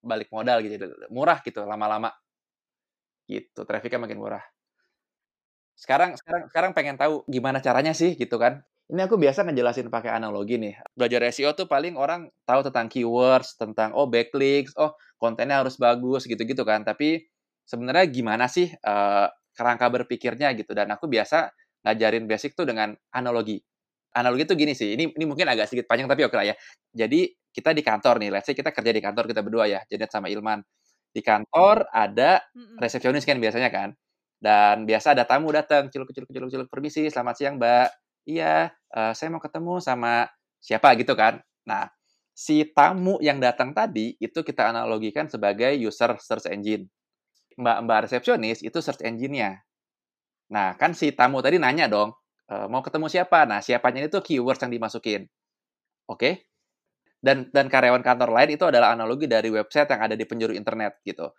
balik 0.05 0.31
modal 0.35 0.63
gitu, 0.65 0.89
murah 1.13 1.41
gitu 1.45 1.65
lama-lama. 1.67 2.13
Gitu, 3.29 3.61
traffic-nya 3.69 4.01
makin 4.01 4.19
murah. 4.25 4.49
Sekarang 5.79 6.19
sekarang 6.19 6.43
sekarang 6.51 6.73
pengen 6.75 6.97
tahu 6.99 7.23
gimana 7.31 7.63
caranya 7.63 7.95
sih 7.95 8.19
gitu 8.19 8.35
kan. 8.43 8.67
Ini 8.89 9.05
aku 9.05 9.21
biasa 9.21 9.45
ngejelasin 9.45 9.93
pakai 9.93 10.09
analogi 10.17 10.57
nih. 10.57 10.73
Belajar 10.97 11.21
SEO 11.29 11.53
tuh 11.53 11.69
paling 11.69 11.93
orang 12.01 12.33
tahu 12.49 12.65
tentang 12.73 12.89
keywords, 12.89 13.53
tentang 13.61 13.93
oh 13.93 14.09
backlinks, 14.09 14.73
oh 14.81 14.97
kontennya 15.21 15.61
harus 15.61 15.77
bagus 15.77 16.25
gitu-gitu 16.25 16.65
kan. 16.65 16.89
Tapi 16.89 17.21
sebenarnya 17.69 18.09
gimana 18.09 18.49
sih, 18.49 18.73
eee, 18.73 19.27
kerangka 19.53 19.93
berpikirnya 19.93 20.57
gitu 20.57 20.73
dan 20.73 20.89
aku 20.89 21.05
biasa 21.05 21.53
ngajarin 21.85 22.25
basic 22.25 22.57
tuh 22.57 22.65
dengan 22.65 22.97
analogi. 23.13 23.61
Analogi 24.17 24.49
tuh 24.49 24.57
gini 24.57 24.73
sih, 24.73 24.97
ini 24.97 25.13
ini 25.13 25.25
mungkin 25.29 25.45
agak 25.53 25.69
sedikit 25.69 25.85
panjang 25.93 26.09
tapi 26.09 26.25
oke 26.25 26.33
lah 26.33 26.49
ya. 26.49 26.57
Jadi 26.97 27.29
kita 27.53 27.77
di 27.77 27.85
kantor 27.85 28.25
nih, 28.25 28.31
let's 28.33 28.49
say 28.49 28.57
kita 28.57 28.73
kerja 28.73 28.89
di 28.97 29.05
kantor 29.05 29.29
kita 29.29 29.45
berdua 29.45 29.69
ya, 29.69 29.81
Janet 29.85 30.09
sama 30.09 30.33
Ilman. 30.33 30.65
Di 31.13 31.21
kantor 31.21 31.93
ada 31.93 32.41
resepsionis 32.81 33.29
kan 33.29 33.37
biasanya 33.37 33.69
kan. 33.69 33.93
Dan 34.41 34.87
biasa 34.89 35.13
ada 35.19 35.29
tamu 35.29 35.51
datang, 35.53 35.91
ciluk 35.93 36.09
ciluk 36.15 36.31
ciluk 36.33 36.49
ciluk 36.53 36.69
permisi, 36.73 37.11
selamat 37.13 37.35
siang 37.37 37.55
Mbak. 37.61 37.89
Iya, 38.29 38.71
uh, 38.95 39.13
saya 39.13 39.29
mau 39.33 39.43
ketemu 39.43 39.81
sama 39.83 40.29
siapa 40.59 40.95
gitu 40.97 41.13
kan. 41.15 41.41
Nah, 41.69 41.89
si 42.39 42.63
tamu 42.71 43.19
yang 43.19 43.43
datang 43.43 43.75
tadi 43.75 44.15
itu 44.23 44.41
kita 44.47 44.71
analogikan 44.71 45.27
sebagai 45.27 45.75
user 45.75 46.15
search 46.23 46.47
engine. 46.49 46.87
Mbak-mbak 47.59 48.07
resepsionis 48.07 48.63
itu 48.63 48.79
search 48.79 49.03
engine-nya. 49.03 49.59
Nah, 50.55 50.79
kan 50.79 50.95
si 50.95 51.11
tamu 51.11 51.43
tadi 51.43 51.59
nanya 51.59 51.91
dong, 51.91 52.15
e, 52.47 52.55
mau 52.71 52.79
ketemu 52.79 53.11
siapa? 53.11 53.43
Nah, 53.45 53.59
siapanya 53.59 54.07
itu 54.07 54.23
keywords 54.23 54.63
yang 54.63 54.71
dimasukin. 54.71 55.27
Oke? 56.07 56.15
Okay? 56.15 56.35
Dan 57.19 57.51
dan 57.51 57.67
karyawan 57.67 58.07
kantor 58.07 58.31
lain 58.31 58.55
itu 58.55 58.63
adalah 58.63 58.95
analogi 58.95 59.27
dari 59.27 59.51
website 59.51 59.91
yang 59.91 60.07
ada 60.07 60.15
di 60.15 60.23
penjuru 60.23 60.55
internet 60.55 61.03
gitu. 61.03 61.35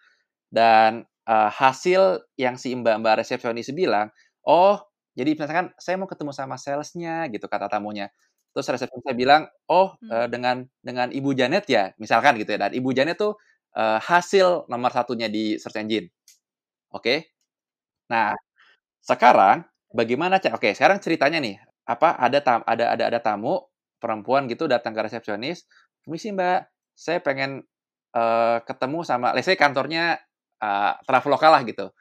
Dan 0.51 1.07
uh, 1.23 1.47
hasil 1.47 2.27
yang 2.35 2.59
si 2.59 2.75
mbak-mbak 2.75 3.23
resepsionis 3.23 3.71
bilang, 3.71 4.11
oh, 4.43 4.88
jadi 5.19 5.35
misalkan 5.35 5.75
saya 5.75 5.99
mau 5.99 6.07
ketemu 6.07 6.31
sama 6.31 6.55
salesnya 6.55 7.27
gitu 7.27 7.51
kata 7.51 7.67
tamunya. 7.67 8.07
Terus 8.55 8.65
resepsionis 8.71 9.03
saya 9.03 9.17
bilang, 9.19 9.41
oh, 9.67 9.99
hmm. 9.99 10.09
uh, 10.09 10.27
dengan 10.31 10.63
dengan 10.79 11.11
Ibu 11.11 11.35
Janet 11.35 11.67
ya, 11.67 11.91
misalkan 11.99 12.39
gitu 12.39 12.55
ya. 12.55 12.65
Dan 12.65 12.71
Ibu 12.79 12.89
Janet 12.95 13.19
tuh 13.19 13.35
uh, 13.75 13.99
hasil 13.99 14.71
nomor 14.71 14.95
satunya 14.95 15.27
di 15.27 15.59
search 15.59 15.75
engine. 15.75 16.07
Oke? 16.95 17.03
Okay? 17.03 17.17
Nah, 18.09 18.33
sekarang 19.03 19.67
bagaimana 19.91 20.39
cak? 20.39 20.55
Oke, 20.55 20.71
sekarang 20.73 21.03
ceritanya 21.03 21.37
nih, 21.43 21.59
apa 21.85 22.15
ada 22.15 22.39
tam, 22.39 22.63
ada 22.63 22.95
ada 22.95 23.03
ada 23.11 23.19
tamu 23.19 23.59
perempuan 23.99 24.47
gitu 24.47 24.65
datang 24.65 24.95
ke 24.95 25.01
resepsionis, 25.03 25.67
"Permisi, 26.01 26.31
Mbak. 26.33 26.59
Saya 26.95 27.19
pengen 27.21 27.61
uh, 28.15 28.57
ketemu 28.65 29.05
sama 29.05 29.35
let's 29.35 29.45
say 29.45 29.59
kantornya 29.59 30.17
uh, 30.63 30.95
Traveloka 31.05 31.47
lah 31.51 31.61
gitu. 31.67 31.91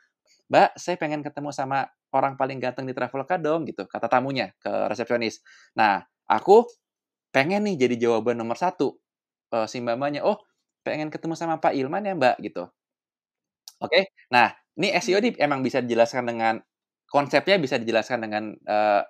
Mbak, 0.49 0.81
saya 0.81 0.97
pengen 0.97 1.21
ketemu 1.21 1.51
sama 1.53 1.89
orang 2.15 2.35
paling 2.41 2.59
ganteng 2.59 2.89
di 2.89 2.95
Traveloka 2.97 3.37
dong 3.37 3.69
gitu, 3.69 3.85
kata 3.85 4.09
tamunya 4.09 4.53
ke 4.61 4.71
resepsionis. 4.89 5.45
Nah, 5.77 6.01
aku 6.29 6.65
pengen 7.33 7.69
nih 7.69 7.89
jadi 7.89 8.09
jawaban 8.09 8.41
nomor 8.41 8.57
satu. 8.57 8.97
Uh, 9.49 9.65
si 9.65 9.81
oh 10.21 10.39
pengen 10.85 11.09
ketemu 11.09 11.33
sama 11.37 11.57
Pak 11.57 11.73
Ilman 11.73 12.05
ya 12.05 12.13
mbak 12.13 12.37
gitu. 12.45 12.69
Oke, 13.79 13.93
okay? 13.93 14.03
nah 14.29 14.53
ini 14.77 14.93
SEO 14.99 15.23
ini 15.23 15.33
emang 15.39 15.63
bisa 15.63 15.79
dijelaskan 15.81 16.27
dengan 16.29 16.59
konsepnya 17.09 17.57
bisa 17.57 17.81
dijelaskan 17.81 18.29
dengan 18.29 18.53
uh, 18.69 19.03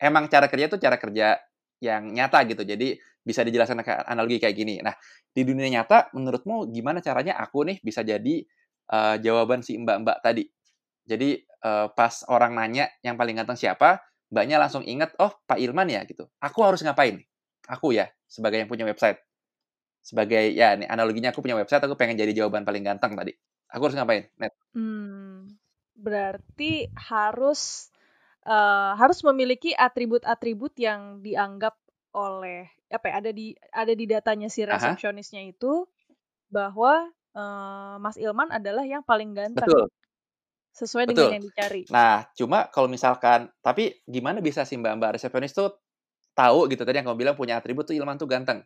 emang 0.00 0.26
cara 0.32 0.48
kerja 0.48 0.72
itu 0.72 0.78
cara 0.80 0.96
kerja 0.96 1.36
yang 1.82 2.10
nyata 2.14 2.42
gitu. 2.48 2.62
Jadi 2.64 2.96
bisa 3.22 3.46
dijelaskan 3.46 3.82
analogi 4.06 4.42
kayak 4.42 4.56
gini. 4.56 4.78
Nah, 4.82 4.94
di 5.30 5.42
dunia 5.46 5.68
nyata 5.70 6.10
menurutmu 6.14 6.70
gimana 6.74 6.98
caranya 6.98 7.38
aku 7.38 7.66
nih 7.66 7.78
bisa 7.82 8.02
jadi 8.02 8.42
uh, 8.90 9.16
jawaban 9.22 9.62
si 9.62 9.78
mbak-mbak 9.78 10.22
tadi? 10.22 10.46
Jadi 11.06 11.42
uh, 11.62 11.88
pas 11.94 12.22
orang 12.28 12.52
nanya 12.54 12.90
yang 13.00 13.14
paling 13.16 13.38
ganteng 13.38 13.58
siapa, 13.58 14.02
mbaknya 14.28 14.58
langsung 14.58 14.82
inget, 14.84 15.14
oh 15.22 15.32
Pak 15.46 15.58
Ilman 15.58 15.88
ya 15.88 16.02
gitu. 16.04 16.28
Aku 16.42 16.62
harus 16.66 16.82
ngapain? 16.82 17.22
Aku 17.70 17.94
ya 17.94 18.10
sebagai 18.26 18.62
yang 18.62 18.68
punya 18.70 18.84
website. 18.84 19.22
Sebagai 20.02 20.50
ya 20.52 20.74
nih 20.74 20.90
analoginya 20.90 21.30
aku 21.30 21.40
punya 21.40 21.54
website, 21.54 21.82
aku 21.82 21.94
pengen 21.94 22.18
jadi 22.18 22.34
jawaban 22.34 22.66
paling 22.66 22.82
ganteng 22.82 23.14
tadi. 23.14 23.32
Aku 23.72 23.88
harus 23.88 23.96
ngapain? 23.96 24.28
Net. 24.36 24.52
Hmm, 24.74 25.48
berarti 25.96 26.90
harus 26.92 27.88
uh, 28.44 28.98
harus 28.98 29.22
memiliki 29.22 29.72
atribut-atribut 29.72 30.74
yang 30.76 31.22
dianggap 31.22 31.78
oleh 32.12 32.68
apa 32.92 33.08
ya, 33.08 33.14
ada 33.24 33.30
di 33.32 33.56
ada 33.72 33.92
di 33.96 34.04
datanya 34.04 34.52
si 34.52 34.68
resepsionisnya 34.68 35.48
itu 35.48 35.88
bahwa 36.52 37.08
uh, 37.32 37.96
Mas 37.96 38.20
Ilman 38.20 38.52
adalah 38.52 38.84
yang 38.84 39.00
paling 39.00 39.32
ganteng. 39.32 39.64
Betul. 39.64 39.88
Sesuai 40.72 41.04
Betul. 41.04 41.28
dengan 41.28 41.36
yang 41.36 41.44
dicari. 41.52 41.82
Nah, 41.92 42.24
cuma 42.32 42.68
kalau 42.72 42.88
misalkan 42.88 43.52
tapi 43.60 44.00
gimana 44.08 44.40
bisa 44.40 44.64
sih 44.64 44.80
Mbak-mbak 44.80 45.20
resepsionis 45.20 45.52
tuh 45.52 45.76
tahu 46.32 46.64
gitu 46.72 46.82
tadi 46.88 47.00
yang 47.00 47.12
kamu 47.12 47.18
bilang 47.28 47.36
punya 47.36 47.60
atribut 47.60 47.84
tuh 47.84 47.92
Ilman 47.92 48.16
tuh 48.16 48.24
ganteng. 48.24 48.64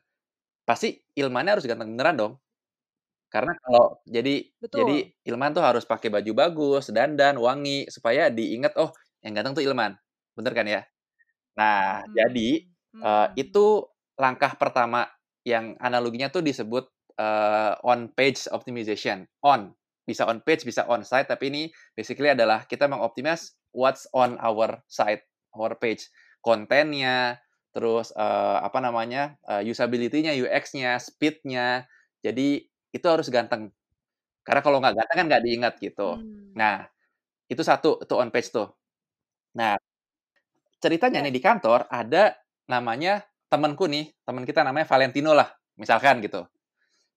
Pasti 0.63 0.95
Ilmannya 1.19 1.59
harus 1.59 1.67
ganteng 1.67 1.91
beneran 1.95 2.15
dong. 2.15 2.33
Karena 3.27 3.59
kalau 3.59 3.99
jadi 4.07 4.47
Betul. 4.63 4.79
jadi 4.87 4.97
Ilman 5.35 5.51
tuh 5.51 5.67
harus 5.67 5.83
pakai 5.83 6.09
baju 6.15 6.31
bagus, 6.31 6.95
dandan, 6.95 7.43
wangi 7.43 7.91
supaya 7.91 8.31
diingat 8.31 8.79
oh 8.79 8.95
yang 9.27 9.35
ganteng 9.35 9.59
tuh 9.59 9.65
Ilman. 9.67 9.99
Bener 10.39 10.53
kan 10.55 10.67
ya? 10.67 10.87
Nah, 11.59 12.07
hmm. 12.07 12.13
jadi 12.15 12.49
hmm. 12.63 12.75
Uh, 12.97 13.29
itu 13.37 13.85
langkah 14.17 14.57
pertama 14.57 15.05
yang 15.45 15.77
analoginya 15.83 16.33
tuh 16.33 16.41
disebut 16.41 16.89
uh, 17.21 17.77
on 17.85 18.09
page 18.15 18.49
optimization. 18.49 19.29
On 19.45 19.75
bisa 20.07 20.23
on 20.25 20.39
page, 20.41 20.63
bisa 20.63 20.87
on 20.87 21.03
site, 21.03 21.27
tapi 21.27 21.51
ini 21.51 21.63
basically 21.99 22.31
adalah 22.31 22.63
kita 22.65 22.87
mengoptimize 22.87 23.59
what's 23.75 24.07
on 24.15 24.39
our 24.39 24.81
site, 24.87 25.27
our 25.53 25.75
page, 25.75 26.07
kontennya, 26.41 27.43
terus 27.75 28.15
uh, 28.15 28.63
apa 28.63 28.79
namanya 28.79 29.35
uh, 29.45 29.61
usability-nya, 29.61 30.33
UX-nya, 30.39 30.97
speed-nya. 31.03 31.85
Jadi 32.23 32.65
itu 32.95 33.07
harus 33.11 33.27
ganteng. 33.29 33.75
Karena 34.47 34.63
kalau 34.63 34.79
nggak 34.79 34.95
ganteng 34.95 35.17
kan 35.19 35.27
nggak 35.27 35.45
diingat 35.45 35.75
gitu. 35.83 36.23
Hmm. 36.23 36.55
Nah, 36.55 36.87
itu 37.51 37.61
satu, 37.67 38.01
itu 38.01 38.15
on 38.15 38.31
page 38.31 38.55
tuh. 38.55 38.71
Nah, 39.59 39.75
ceritanya 40.79 41.21
nih 41.27 41.35
di 41.35 41.43
kantor 41.43 41.91
ada 41.91 42.39
namanya 42.71 43.27
temanku 43.51 43.91
nih, 43.91 44.15
teman 44.23 44.47
kita 44.47 44.63
namanya 44.63 44.87
Valentino 44.87 45.35
lah, 45.35 45.51
misalkan 45.77 46.23
gitu. 46.23 46.47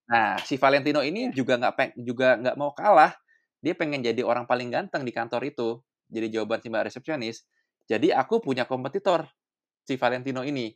Nah, 0.10 0.42
si 0.42 0.58
Valentino 0.58 1.06
ini 1.06 1.30
iya. 1.30 1.36
juga 1.38 1.62
nggak 1.62 1.74
peng, 1.78 1.92
juga 2.02 2.36
nggak 2.42 2.56
mau 2.58 2.74
kalah. 2.74 3.14
Dia 3.62 3.78
pengen 3.78 4.02
jadi 4.02 4.26
orang 4.26 4.50
paling 4.50 4.74
ganteng 4.74 5.06
di 5.06 5.14
kantor 5.14 5.46
itu. 5.46 5.78
Jadi 6.10 6.34
jawaban 6.34 6.58
si 6.58 6.68
mbak 6.74 6.90
resepsionis. 6.90 7.46
Jadi 7.86 8.10
aku 8.10 8.42
punya 8.42 8.66
kompetitor 8.66 9.30
si 9.86 10.02
Valentino 10.02 10.42
ini. 10.42 10.74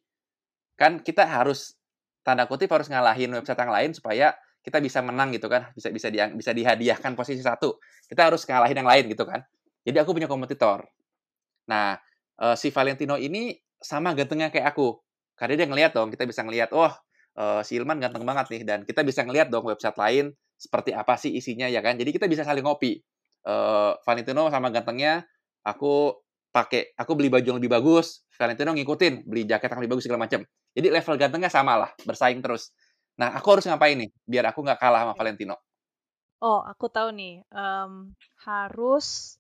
Kan 0.77 1.01
kita 1.01 1.25
harus 1.25 1.73
tanda 2.21 2.45
kutip 2.45 2.69
harus 2.69 2.87
ngalahin 2.87 3.33
website 3.33 3.57
yang 3.57 3.73
lain 3.73 3.91
supaya 3.97 4.37
kita 4.63 4.79
bisa 4.79 5.03
menang 5.03 5.33
gitu 5.35 5.51
kan, 5.51 5.73
bisa 5.75 5.91
bisa 5.91 6.07
di, 6.07 6.21
bisa 6.37 6.53
dihadiahkan 6.53 7.17
posisi 7.17 7.41
satu. 7.41 7.81
Kita 8.05 8.29
harus 8.29 8.45
ngalahin 8.45 8.85
yang 8.85 8.89
lain 8.89 9.05
gitu 9.09 9.25
kan. 9.25 9.41
Jadi 9.83 9.97
aku 9.97 10.15
punya 10.15 10.29
kompetitor. 10.29 10.85
Nah, 11.67 11.97
uh, 12.39 12.55
si 12.55 12.69
Valentino 12.69 13.19
ini 13.19 13.57
sama 13.81 14.15
gantengnya 14.15 14.53
kayak 14.53 14.71
aku. 14.77 15.01
Karena 15.35 15.59
dia 15.59 15.67
ngelihat 15.67 15.91
dong, 15.91 16.13
kita 16.13 16.23
bisa 16.23 16.45
ngelihat, 16.45 16.71
oh 16.71 16.93
uh, 17.37 17.61
si 17.65 17.77
Ilman 17.77 17.99
ganteng 18.01 18.23
banget 18.25 18.49
nih, 18.49 18.61
dan 18.65 18.79
kita 18.87 19.05
bisa 19.05 19.21
ngelihat 19.23 19.49
dong 19.53 19.65
website 19.65 19.97
lain 19.97 20.33
seperti 20.57 20.95
apa 20.95 21.19
sih 21.19 21.33
isinya 21.33 21.67
ya 21.67 21.83
kan. 21.83 21.99
Jadi 21.99 22.09
kita 22.13 22.25
bisa 22.29 22.41
saling 22.47 22.63
ngopi. 22.63 23.01
Uh, 23.43 23.99
Valentino 24.07 24.47
sama 24.47 24.71
gantengnya, 24.71 25.27
aku 25.67 26.15
pakai, 26.55 26.95
aku 26.95 27.11
beli 27.19 27.27
baju 27.27 27.43
yang 27.43 27.59
lebih 27.59 27.75
bagus, 27.75 28.23
Valentino 28.39 28.71
ngikutin, 28.71 29.27
beli 29.27 29.43
jaket 29.43 29.67
yang 29.67 29.79
lebih 29.83 29.99
bagus 29.99 30.03
segala 30.07 30.23
macam. 30.23 30.47
Jadi 30.71 30.87
level 30.87 31.15
gantengnya 31.19 31.51
sama 31.51 31.75
lah, 31.75 31.91
bersaing 32.07 32.39
terus. 32.39 32.71
Nah, 33.19 33.35
aku 33.35 33.59
harus 33.59 33.67
ngapain 33.67 33.99
nih, 33.99 34.09
biar 34.23 34.47
aku 34.55 34.63
nggak 34.63 34.79
kalah 34.79 35.03
sama 35.03 35.13
Valentino? 35.19 35.59
Oh, 36.39 36.63
aku 36.63 36.87
tahu 36.87 37.11
nih, 37.11 37.43
um, 37.51 38.15
harus 38.47 39.37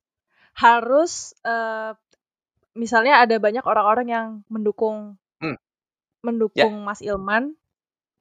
harus 0.53 1.33
uh, 1.41 1.97
misalnya 2.77 3.25
ada 3.25 3.37
banyak 3.41 3.65
orang-orang 3.65 4.07
yang 4.09 4.27
mendukung 4.49 5.17
hmm. 5.41 5.57
mendukung 6.21 6.73
yeah. 6.81 6.85
Mas 6.85 7.01
Ilman 7.01 7.57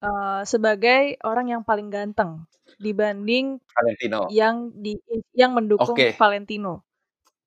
uh, 0.02 0.42
sebagai 0.42 1.16
orang 1.22 1.54
yang 1.54 1.62
paling 1.62 1.88
ganteng 1.88 2.44
dibanding 2.76 3.62
Valentino 3.70 4.26
yang 4.28 4.74
di 4.74 4.98
yang 5.32 5.54
mendukung 5.54 5.94
okay. 5.94 6.12
Valentino. 6.18 6.82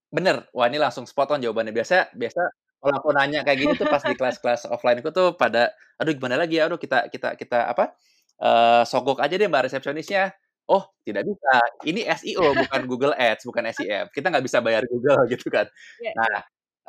Bener, 0.09 0.47
wah 0.55 0.71
ini 0.71 0.79
langsung 0.79 1.03
spot 1.03 1.35
on 1.35 1.43
jawabannya. 1.43 1.75
Biasa 1.75 2.15
biasa 2.15 2.41
kalau 2.79 2.95
aku 3.01 3.09
nanya 3.17 3.41
kayak 3.41 3.57
gini 3.59 3.73
tuh 3.73 3.89
pas 3.89 3.99
di 4.05 4.13
kelas-kelas 4.13 4.69
offline 4.69 5.01
itu 5.01 5.09
tuh 5.09 5.33
pada, 5.33 5.73
aduh 5.97 6.13
gimana 6.13 6.37
lagi 6.37 6.61
ya, 6.61 6.69
aduh 6.69 6.77
kita 6.77 7.09
kita 7.09 7.33
kita 7.33 7.65
apa, 7.65 7.97
uh, 8.37 8.85
sogok 8.85 9.19
aja 9.25 9.35
deh 9.35 9.49
mbak 9.49 9.65
resepsionisnya. 9.65 10.31
Oh, 10.65 10.81
tidak 11.05 11.29
bisa. 11.29 11.61
Ini 11.85 12.09
SEO 12.17 12.57
bukan 12.57 12.81
Google 12.89 13.13
Ads, 13.13 13.45
bukan 13.45 13.69
SEM. 13.69 14.09
Kita 14.09 14.33
nggak 14.33 14.45
bisa 14.45 14.61
bayar 14.65 14.85
Google 14.89 15.17
gitu 15.33 15.49
kan. 15.49 15.69
Yeah. 16.01 16.13
Nah, 16.17 16.35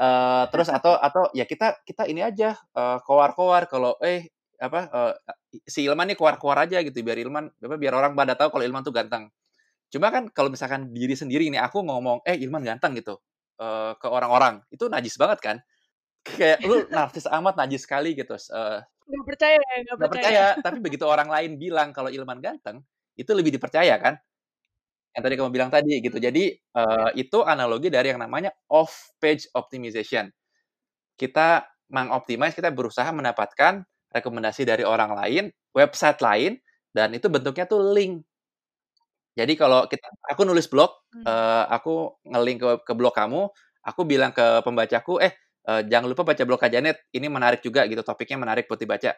uh, 0.00 0.44
terus 0.52 0.68
atau 0.68 0.96
atau 0.96 1.32
ya 1.32 1.48
kita 1.48 1.80
kita 1.84 2.08
ini 2.08 2.24
aja 2.24 2.56
uh, 2.76 3.00
kowar-kowar 3.04 3.68
kalau 3.68 3.96
eh 4.00 4.35
apa 4.58 4.80
uh, 4.90 5.14
si 5.64 5.84
Ilman 5.86 6.12
nih 6.12 6.16
keluar-keluar 6.16 6.64
aja 6.68 6.80
gitu 6.80 6.96
biar 7.00 7.18
Ilman 7.20 7.52
apa 7.52 7.76
biar 7.76 7.94
orang 7.96 8.12
pada 8.16 8.34
tahu 8.34 8.52
kalau 8.56 8.64
Ilman 8.64 8.82
tuh 8.82 8.94
ganteng. 8.94 9.28
Cuma 9.92 10.10
kan 10.10 10.28
kalau 10.32 10.50
misalkan 10.50 10.90
diri 10.90 11.14
sendiri 11.14 11.46
ini 11.46 11.60
aku 11.60 11.84
ngomong 11.84 12.24
eh 12.26 12.36
Ilman 12.40 12.64
ganteng 12.64 12.96
gitu 12.98 13.20
uh, 13.60 13.94
ke 13.96 14.06
orang-orang 14.08 14.64
itu 14.72 14.88
najis 14.88 15.16
banget 15.20 15.38
kan. 15.40 15.56
Kayak 16.26 16.58
lu 16.66 16.88
narsis 16.90 17.26
amat 17.30 17.54
najis 17.54 17.86
sekali 17.86 18.16
gitu. 18.18 18.34
Uh, 18.50 18.82
gak 19.06 19.24
percaya 19.24 19.56
ya, 19.56 19.74
gak, 19.86 19.94
gak 19.94 20.10
percaya. 20.10 20.10
percaya. 20.10 20.44
Tapi 20.58 20.78
begitu 20.82 21.04
orang 21.06 21.30
lain 21.30 21.54
bilang 21.54 21.94
kalau 21.94 22.10
Ilman 22.10 22.42
ganteng, 22.42 22.82
itu 23.14 23.30
lebih 23.30 23.54
dipercaya 23.54 23.94
kan? 24.02 24.18
yang 25.16 25.24
tadi 25.24 25.34
kamu 25.40 25.48
bilang 25.48 25.72
tadi 25.72 25.96
gitu. 26.04 26.20
Jadi 26.20 26.52
uh, 26.76 27.08
itu 27.16 27.40
analogi 27.40 27.88
dari 27.88 28.12
yang 28.12 28.20
namanya 28.20 28.52
off 28.68 29.16
page 29.16 29.48
optimization. 29.56 30.28
Kita 31.16 31.64
mengoptimize, 31.88 32.52
kita 32.52 32.68
berusaha 32.68 33.08
mendapatkan 33.16 33.80
rekomendasi 34.16 34.64
dari 34.64 34.82
orang 34.82 35.12
lain, 35.12 35.44
website 35.76 36.20
lain, 36.24 36.56
dan 36.90 37.12
itu 37.12 37.28
bentuknya 37.28 37.68
tuh 37.68 37.92
link. 37.92 38.24
Jadi 39.36 39.52
kalau 39.52 39.84
kita, 39.84 40.08
aku 40.24 40.48
nulis 40.48 40.64
blog, 40.66 40.96
hmm. 41.12 41.28
uh, 41.28 41.68
aku 41.68 42.16
ngelink 42.24 42.58
ke, 42.64 42.70
ke 42.88 42.92
blog 42.96 43.12
kamu, 43.12 43.52
aku 43.84 44.00
bilang 44.08 44.32
ke 44.32 44.64
pembacaku, 44.64 45.20
eh 45.20 45.36
uh, 45.68 45.84
jangan 45.84 46.08
lupa 46.08 46.24
baca 46.24 46.42
blog 46.48 46.60
Kak 46.64 46.72
Janet, 46.72 47.04
ini 47.12 47.28
menarik 47.28 47.60
juga 47.60 47.84
gitu, 47.84 48.00
topiknya 48.00 48.40
menarik 48.40 48.64
buat 48.64 48.80
dibaca. 48.80 49.12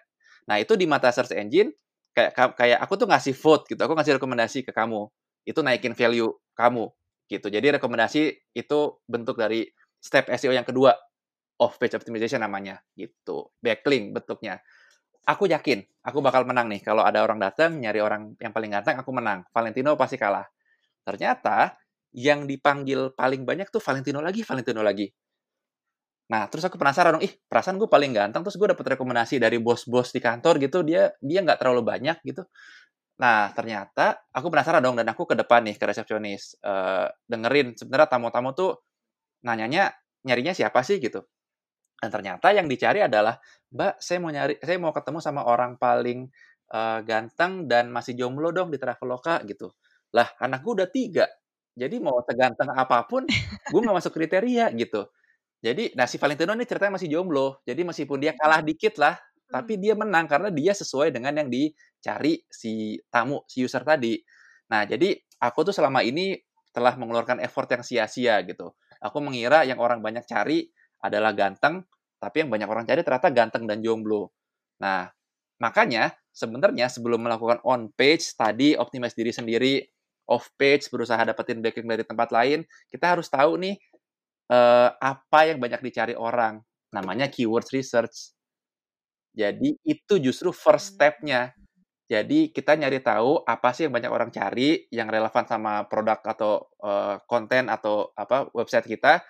Nah 0.50 0.58
itu 0.58 0.74
di 0.74 0.90
mata 0.90 1.14
search 1.14 1.38
engine, 1.38 1.70
kayak 2.10 2.34
kayak 2.58 2.78
aku 2.82 2.98
tuh 2.98 3.06
ngasih 3.06 3.34
vote 3.38 3.70
gitu, 3.70 3.78
aku 3.78 3.94
ngasih 3.94 4.18
rekomendasi 4.18 4.66
ke 4.66 4.74
kamu 4.74 5.06
itu 5.48 5.60
naikin 5.64 5.96
value 5.96 6.28
kamu 6.52 6.92
gitu. 7.30 7.48
Jadi 7.48 7.80
rekomendasi 7.80 8.52
itu 8.52 8.78
bentuk 9.08 9.40
dari 9.40 9.64
step 9.96 10.28
SEO 10.34 10.52
yang 10.52 10.68
kedua, 10.68 10.92
off 11.62 11.80
page 11.80 11.96
optimization 11.96 12.44
namanya 12.44 12.80
gitu. 12.92 13.52
Backlink 13.64 14.12
bentuknya. 14.12 14.60
Aku 15.28 15.44
yakin 15.44 15.84
aku 16.08 16.18
bakal 16.24 16.42
menang 16.48 16.66
nih 16.72 16.80
kalau 16.80 17.04
ada 17.04 17.20
orang 17.20 17.36
datang 17.36 17.76
nyari 17.76 18.00
orang 18.00 18.32
yang 18.40 18.52
paling 18.56 18.70
ganteng 18.72 18.96
aku 18.96 19.10
menang. 19.12 19.44
Valentino 19.52 19.92
pasti 20.00 20.16
kalah. 20.16 20.46
Ternyata 21.06 21.76
yang 22.16 22.48
dipanggil 22.48 23.12
paling 23.12 23.42
banyak 23.44 23.68
tuh 23.74 23.82
Valentino 23.82 24.20
lagi, 24.24 24.40
Valentino 24.42 24.80
lagi. 24.80 25.06
Nah, 26.28 26.44
terus 26.52 26.60
aku 26.68 26.76
penasaran 26.76 27.16
dong, 27.16 27.24
ih, 27.24 27.32
perasaan 27.48 27.80
gue 27.80 27.88
paling 27.88 28.12
ganteng, 28.12 28.44
terus 28.44 28.60
gue 28.60 28.68
dapet 28.68 28.84
rekomendasi 28.96 29.40
dari 29.40 29.56
bos-bos 29.56 30.12
di 30.12 30.20
kantor 30.20 30.60
gitu, 30.60 30.84
dia 30.84 31.08
dia 31.24 31.40
nggak 31.40 31.56
terlalu 31.56 31.80
banyak 31.88 32.20
gitu. 32.20 32.44
Nah, 33.22 33.50
ternyata 33.56 34.20
aku 34.34 34.48
penasaran 34.52 34.82
dong 34.84 34.96
dan 35.00 35.08
aku 35.10 35.24
ke 35.28 35.36
depan 35.38 35.64
nih 35.66 35.76
ke 35.80 35.84
resepsionis 35.88 36.58
uh, 36.64 37.08
dengerin 37.28 37.74
sebenarnya 37.78 38.08
tamu-tamu 38.12 38.52
tuh 38.56 38.78
nanyanya 39.46 39.92
nyarinya 40.26 40.54
siapa 40.56 40.80
sih 40.86 40.98
gitu. 41.02 41.24
Dan 41.98 42.10
ternyata 42.14 42.54
yang 42.54 42.70
dicari 42.70 43.02
adalah, 43.02 43.38
"Mbak, 43.74 43.98
saya 43.98 44.18
mau 44.22 44.30
nyari 44.30 44.54
saya 44.62 44.78
mau 44.78 44.94
ketemu 44.94 45.18
sama 45.18 45.42
orang 45.46 45.74
paling 45.76 46.30
uh, 46.70 47.02
ganteng 47.02 47.66
dan 47.66 47.90
masih 47.90 48.14
jomblo 48.14 48.54
dong 48.54 48.70
di 48.70 48.78
Traveloka," 48.78 49.42
gitu. 49.46 49.74
Lah, 50.14 50.30
anakku 50.38 50.78
udah 50.78 50.88
tiga. 50.88 51.26
Jadi 51.78 52.02
mau 52.02 52.18
seganteng 52.26 52.74
apa 52.74 53.06
pun, 53.06 53.22
gue 53.70 53.80
nggak 53.82 53.96
masuk 54.02 54.12
kriteria 54.14 54.74
gitu. 54.74 55.06
Jadi, 55.58 55.94
nah 55.98 56.06
si 56.06 56.18
Valentino 56.22 56.54
ini 56.54 56.66
ceritanya 56.66 56.98
masih 56.98 57.10
jomblo. 57.10 57.62
Jadi 57.66 57.82
meskipun 57.82 58.18
dia 58.22 58.32
kalah 58.34 58.62
dikit 58.62 58.94
lah, 58.98 59.18
tapi 59.50 59.74
hmm. 59.74 59.82
dia 59.82 59.94
menang 59.98 60.26
karena 60.30 60.50
dia 60.52 60.72
sesuai 60.76 61.10
dengan 61.10 61.34
yang 61.34 61.48
di 61.50 61.72
cari 61.98 62.38
si 62.46 63.00
tamu, 63.10 63.42
si 63.50 63.64
user 63.64 63.82
tadi. 63.82 64.14
Nah, 64.70 64.84
jadi 64.86 65.16
aku 65.42 65.70
tuh 65.70 65.74
selama 65.74 66.04
ini 66.04 66.36
telah 66.70 66.94
mengeluarkan 66.94 67.42
effort 67.42 67.66
yang 67.72 67.82
sia-sia 67.82 68.38
gitu. 68.44 68.70
Aku 69.02 69.18
mengira 69.24 69.64
yang 69.64 69.80
orang 69.82 69.98
banyak 70.04 70.26
cari 70.28 70.68
adalah 71.02 71.34
ganteng, 71.34 71.84
tapi 72.18 72.42
yang 72.44 72.50
banyak 72.50 72.68
orang 72.68 72.84
cari 72.84 73.00
ternyata 73.06 73.30
ganteng 73.30 73.64
dan 73.70 73.78
jomblo. 73.82 74.34
Nah, 74.82 75.10
makanya 75.62 76.14
sebenarnya 76.34 76.86
sebelum 76.90 77.26
melakukan 77.26 77.58
on 77.66 77.90
page 77.94 78.34
tadi 78.34 78.74
optimize 78.78 79.14
diri 79.14 79.30
sendiri, 79.34 79.82
off 80.28 80.52
page 80.60 80.86
berusaha 80.92 81.18
dapetin 81.24 81.64
backing 81.64 81.88
dari 81.88 82.04
tempat 82.04 82.30
lain, 82.30 82.62
kita 82.92 83.16
harus 83.16 83.26
tahu 83.32 83.58
nih 83.58 83.74
uh, 84.52 84.92
apa 84.98 85.40
yang 85.48 85.58
banyak 85.58 85.80
dicari 85.80 86.14
orang. 86.14 86.60
Namanya 86.92 87.28
keywords 87.28 87.72
research. 87.72 88.32
Jadi 89.36 89.76
itu 89.86 90.14
justru 90.18 90.50
first 90.50 90.92
hmm. 90.92 90.94
step-nya. 90.98 91.42
Jadi 92.08 92.48
kita 92.56 92.72
nyari 92.72 93.04
tahu 93.04 93.44
apa 93.44 93.76
sih 93.76 93.84
yang 93.84 93.92
banyak 93.92 94.08
orang 94.08 94.32
cari 94.32 94.88
yang 94.88 95.12
relevan 95.12 95.44
sama 95.44 95.84
produk 95.84 96.16
atau 96.24 96.64
uh, 96.80 97.20
konten 97.28 97.68
atau 97.68 98.16
apa 98.16 98.48
website 98.56 98.88
kita. 98.88 99.20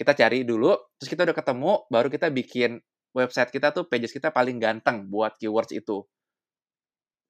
Kita 0.00 0.16
cari 0.16 0.48
dulu, 0.48 0.72
terus 0.96 1.12
kita 1.12 1.28
udah 1.28 1.36
ketemu, 1.36 1.72
baru 1.92 2.08
kita 2.08 2.32
bikin 2.32 2.80
website 3.12 3.52
kita 3.52 3.68
tuh 3.68 3.84
pages 3.84 4.16
kita 4.16 4.32
paling 4.32 4.56
ganteng 4.56 5.04
buat 5.12 5.36
keywords 5.36 5.76
itu. 5.76 6.00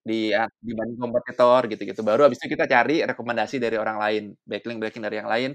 Di 0.06 0.30
uh, 0.30 0.46
dibanding 0.62 1.02
kompetitor 1.02 1.66
gitu-gitu. 1.66 2.00
Baru 2.06 2.30
habis 2.30 2.38
itu 2.38 2.54
kita 2.54 2.70
cari 2.70 3.02
rekomendasi 3.02 3.58
dari 3.58 3.74
orang 3.74 3.98
lain, 3.98 4.24
backlink-backlink 4.46 5.02
dari 5.02 5.18
yang 5.18 5.26
lain 5.26 5.50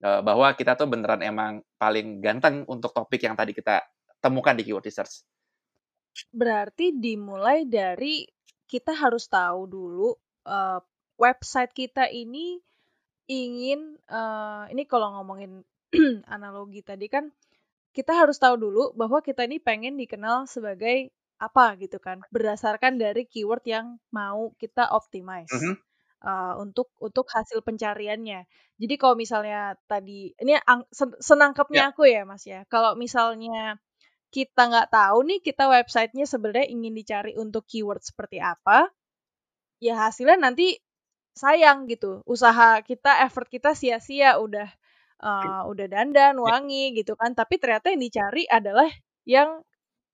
uh, 0.00 0.24
bahwa 0.24 0.56
kita 0.56 0.80
tuh 0.80 0.88
beneran 0.88 1.20
emang 1.20 1.60
paling 1.76 2.24
ganteng 2.24 2.64
untuk 2.72 2.96
topik 2.96 3.20
yang 3.20 3.36
tadi 3.36 3.52
kita 3.52 3.84
temukan 4.24 4.56
di 4.56 4.64
keyword 4.64 4.88
research. 4.88 5.28
Berarti 6.32 6.96
dimulai 6.96 7.68
dari 7.68 8.24
kita 8.64 8.96
harus 8.96 9.28
tahu 9.28 9.68
dulu 9.68 10.08
uh, 10.48 10.80
website 11.20 11.76
kita 11.76 12.08
ini 12.08 12.58
ingin 13.28 14.00
uh, 14.08 14.66
ini 14.72 14.88
kalau 14.88 15.20
ngomongin 15.20 15.60
analogi 16.34 16.82
tadi 16.82 17.06
kan 17.06 17.30
kita 17.96 18.12
harus 18.12 18.36
tahu 18.36 18.60
dulu 18.60 18.92
bahwa 18.92 19.24
kita 19.24 19.48
ini 19.48 19.56
pengen 19.56 19.96
dikenal 19.96 20.44
sebagai 20.44 21.08
apa 21.36 21.76
gitu 21.76 22.00
kan 22.00 22.24
berdasarkan 22.32 22.96
dari 22.96 23.28
keyword 23.28 23.64
yang 23.68 24.00
mau 24.12 24.52
kita 24.56 24.88
optimize 24.88 25.52
mm 25.52 25.60
-hmm. 25.60 25.74
uh, 26.24 26.54
untuk 26.60 26.92
untuk 27.00 27.28
hasil 27.28 27.60
pencariannya. 27.60 28.48
Jadi 28.76 28.94
kalau 29.00 29.16
misalnya 29.16 29.76
tadi 29.88 30.32
ini 30.36 30.56
senangkapnya 31.20 31.88
yeah. 31.88 31.92
aku 31.92 32.02
ya 32.08 32.22
mas 32.28 32.44
ya 32.44 32.64
kalau 32.68 32.96
misalnya 32.96 33.80
kita 34.36 34.68
nggak 34.68 34.92
tahu 34.92 35.18
nih 35.24 35.40
kita 35.40 35.64
websitenya 35.70 36.26
sebenarnya 36.28 36.66
ingin 36.68 36.92
dicari 36.92 37.32
untuk 37.40 37.64
keyword 37.64 38.04
seperti 38.04 38.42
apa, 38.42 38.90
ya 39.80 39.96
hasilnya 39.96 40.36
nanti 40.36 40.76
sayang 41.36 41.88
gitu. 41.88 42.20
Usaha 42.28 42.80
kita, 42.84 43.24
effort 43.24 43.48
kita 43.48 43.72
sia-sia 43.76 44.40
udah 44.40 44.68
uh, 45.22 45.62
udah 45.68 45.86
dandan, 45.88 46.36
wangi 46.40 46.92
gitu 46.96 47.16
kan, 47.16 47.32
tapi 47.32 47.56
ternyata 47.56 47.92
yang 47.92 48.02
dicari 48.02 48.44
adalah 48.48 48.88
yang 49.24 49.60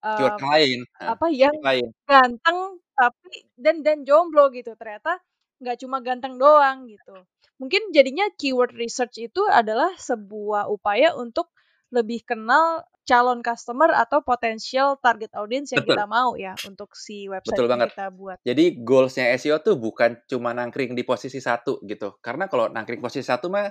uh, 0.03 0.37
lain. 0.39 0.85
Apa 0.99 1.27
yang 1.31 1.55
lain. 1.63 1.91
ganteng 2.05 2.83
tapi 2.93 3.47
dan 3.57 3.81
dan 3.87 4.03
jomblo 4.03 4.51
gitu. 4.53 4.75
Ternyata 4.75 5.23
nggak 5.63 5.77
cuma 5.83 6.03
ganteng 6.03 6.37
doang 6.37 6.91
gitu. 6.91 7.15
Mungkin 7.63 7.95
jadinya 7.95 8.27
keyword 8.35 8.75
research 8.75 9.23
itu 9.23 9.43
adalah 9.47 9.95
sebuah 9.95 10.67
upaya 10.67 11.15
untuk 11.15 11.55
lebih 11.95 12.27
kenal 12.27 12.83
calon 13.03 13.43
customer 13.43 13.91
atau 13.91 14.23
potensial 14.23 14.95
target 15.03 15.35
audience 15.35 15.75
yang 15.75 15.83
Betul. 15.83 15.99
kita 15.99 16.05
mau 16.07 16.39
ya 16.39 16.55
untuk 16.65 16.95
si 16.95 17.27
website 17.27 17.59
Betul 17.59 17.69
yang 17.69 17.91
kita 17.91 18.09
buat. 18.15 18.39
Jadi 18.47 18.65
goalsnya 18.79 19.35
SEO 19.37 19.59
tuh 19.61 19.75
bukan 19.77 20.23
cuma 20.31 20.55
nangkring 20.55 20.95
di 20.95 21.03
posisi 21.03 21.43
satu 21.43 21.83
gitu. 21.83 22.19
Karena 22.23 22.47
kalau 22.47 22.71
nangkring 22.71 23.03
posisi 23.03 23.27
satu 23.27 23.51
mah 23.51 23.69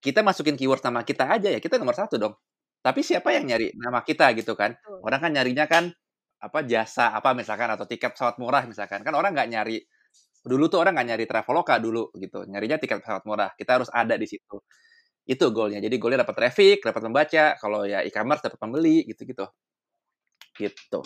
kita 0.00 0.24
masukin 0.24 0.56
keyword 0.56 0.80
nama 0.80 1.04
kita 1.04 1.28
aja 1.28 1.48
ya 1.52 1.60
kita 1.60 1.76
nomor 1.76 1.94
satu 1.94 2.16
dong. 2.16 2.34
Tapi 2.80 3.04
siapa 3.04 3.36
yang 3.36 3.44
nyari 3.44 3.76
nama 3.76 4.00
kita 4.00 4.32
gitu 4.32 4.56
kan? 4.56 4.72
Betul. 4.72 5.04
Orang 5.04 5.20
kan 5.20 5.30
nyarinya 5.36 5.68
kan 5.68 5.92
apa 6.40 6.64
jasa 6.64 7.12
apa 7.12 7.36
misalkan 7.36 7.68
atau 7.68 7.84
tiket 7.84 8.16
pesawat 8.16 8.40
murah 8.40 8.64
misalkan 8.64 9.04
kan 9.04 9.12
orang 9.12 9.36
nggak 9.36 9.48
nyari 9.52 9.76
dulu 10.40 10.72
tuh 10.72 10.80
orang 10.80 10.96
nggak 10.96 11.08
nyari 11.12 11.24
traveloka 11.28 11.76
dulu 11.76 12.08
gitu 12.16 12.48
nyarinya 12.48 12.80
tiket 12.80 13.04
pesawat 13.04 13.28
murah 13.28 13.52
kita 13.60 13.76
harus 13.76 13.92
ada 13.92 14.16
di 14.16 14.24
situ 14.24 14.56
itu 15.28 15.44
goalnya 15.52 15.84
jadi 15.84 16.00
goalnya 16.00 16.24
dapat 16.24 16.36
traffic 16.40 16.80
dapat 16.80 17.02
membaca 17.04 17.44
kalau 17.60 17.84
ya 17.84 18.00
e-commerce 18.00 18.40
dapat 18.40 18.56
pembeli 18.56 19.04
gitu 19.04 19.28
gitu 19.28 19.44
gitu 20.56 21.00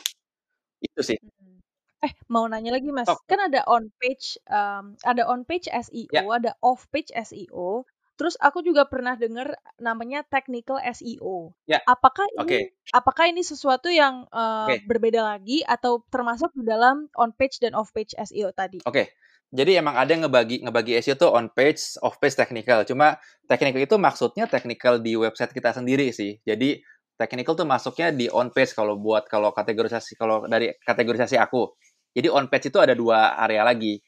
itu 0.78 1.00
sih 1.02 1.18
hmm. 1.18 2.06
eh 2.06 2.12
mau 2.30 2.46
nanya 2.46 2.70
lagi 2.78 2.94
mas 2.94 3.10
oh. 3.10 3.18
kan 3.26 3.42
ada 3.50 3.66
on 3.66 3.90
page 3.98 4.38
um, 4.46 4.94
ada 5.02 5.26
on 5.26 5.42
page 5.42 5.66
SEO 5.66 6.14
ya. 6.14 6.22
ada 6.30 6.54
off 6.62 6.86
page 6.94 7.10
SEO 7.10 7.82
Terus 8.14 8.38
aku 8.38 8.62
juga 8.62 8.86
pernah 8.86 9.18
dengar 9.18 9.58
namanya 9.82 10.22
technical 10.22 10.78
SEO. 10.78 11.50
Ya. 11.66 11.82
Apakah 11.82 12.30
ini 12.30 12.42
okay. 12.46 12.62
apakah 12.94 13.26
ini 13.26 13.42
sesuatu 13.42 13.90
yang 13.90 14.30
uh, 14.30 14.70
eh, 14.70 14.78
okay. 14.78 14.86
berbeda 14.86 15.20
lagi 15.22 15.66
atau 15.66 16.06
termasuk 16.14 16.54
di 16.54 16.62
dalam 16.62 17.10
on 17.18 17.34
page 17.34 17.58
dan 17.58 17.74
off 17.74 17.90
page 17.90 18.14
SEO 18.14 18.54
tadi? 18.54 18.78
Oke. 18.86 18.94
Okay. 18.94 19.06
Jadi 19.54 19.78
emang 19.78 19.94
ada 19.94 20.10
yang 20.10 20.26
ngebagi 20.26 20.66
ngebagi 20.66 20.98
SEO 20.98 21.14
tuh 21.14 21.30
on 21.30 21.46
page, 21.50 21.98
off 22.02 22.18
page 22.18 22.34
technical. 22.34 22.82
Cuma 22.86 23.18
technical 23.46 23.82
itu 23.82 23.96
maksudnya 23.98 24.50
technical 24.50 24.98
di 24.98 25.14
website 25.14 25.54
kita 25.54 25.70
sendiri 25.70 26.10
sih. 26.10 26.38
Jadi 26.42 26.82
technical 27.14 27.54
tuh 27.54 27.66
masuknya 27.66 28.10
di 28.10 28.26
on 28.30 28.50
page 28.50 28.74
kalau 28.74 28.98
buat 28.98 29.30
kalau 29.30 29.54
kategorisasi 29.54 30.18
kalau 30.18 30.46
dari 30.50 30.74
kategorisasi 30.82 31.38
aku. 31.38 31.70
Jadi 32.14 32.30
on 32.30 32.46
page 32.46 32.70
itu 32.70 32.78
ada 32.78 32.94
dua 32.94 33.38
area 33.42 33.62
lagi. 33.62 34.02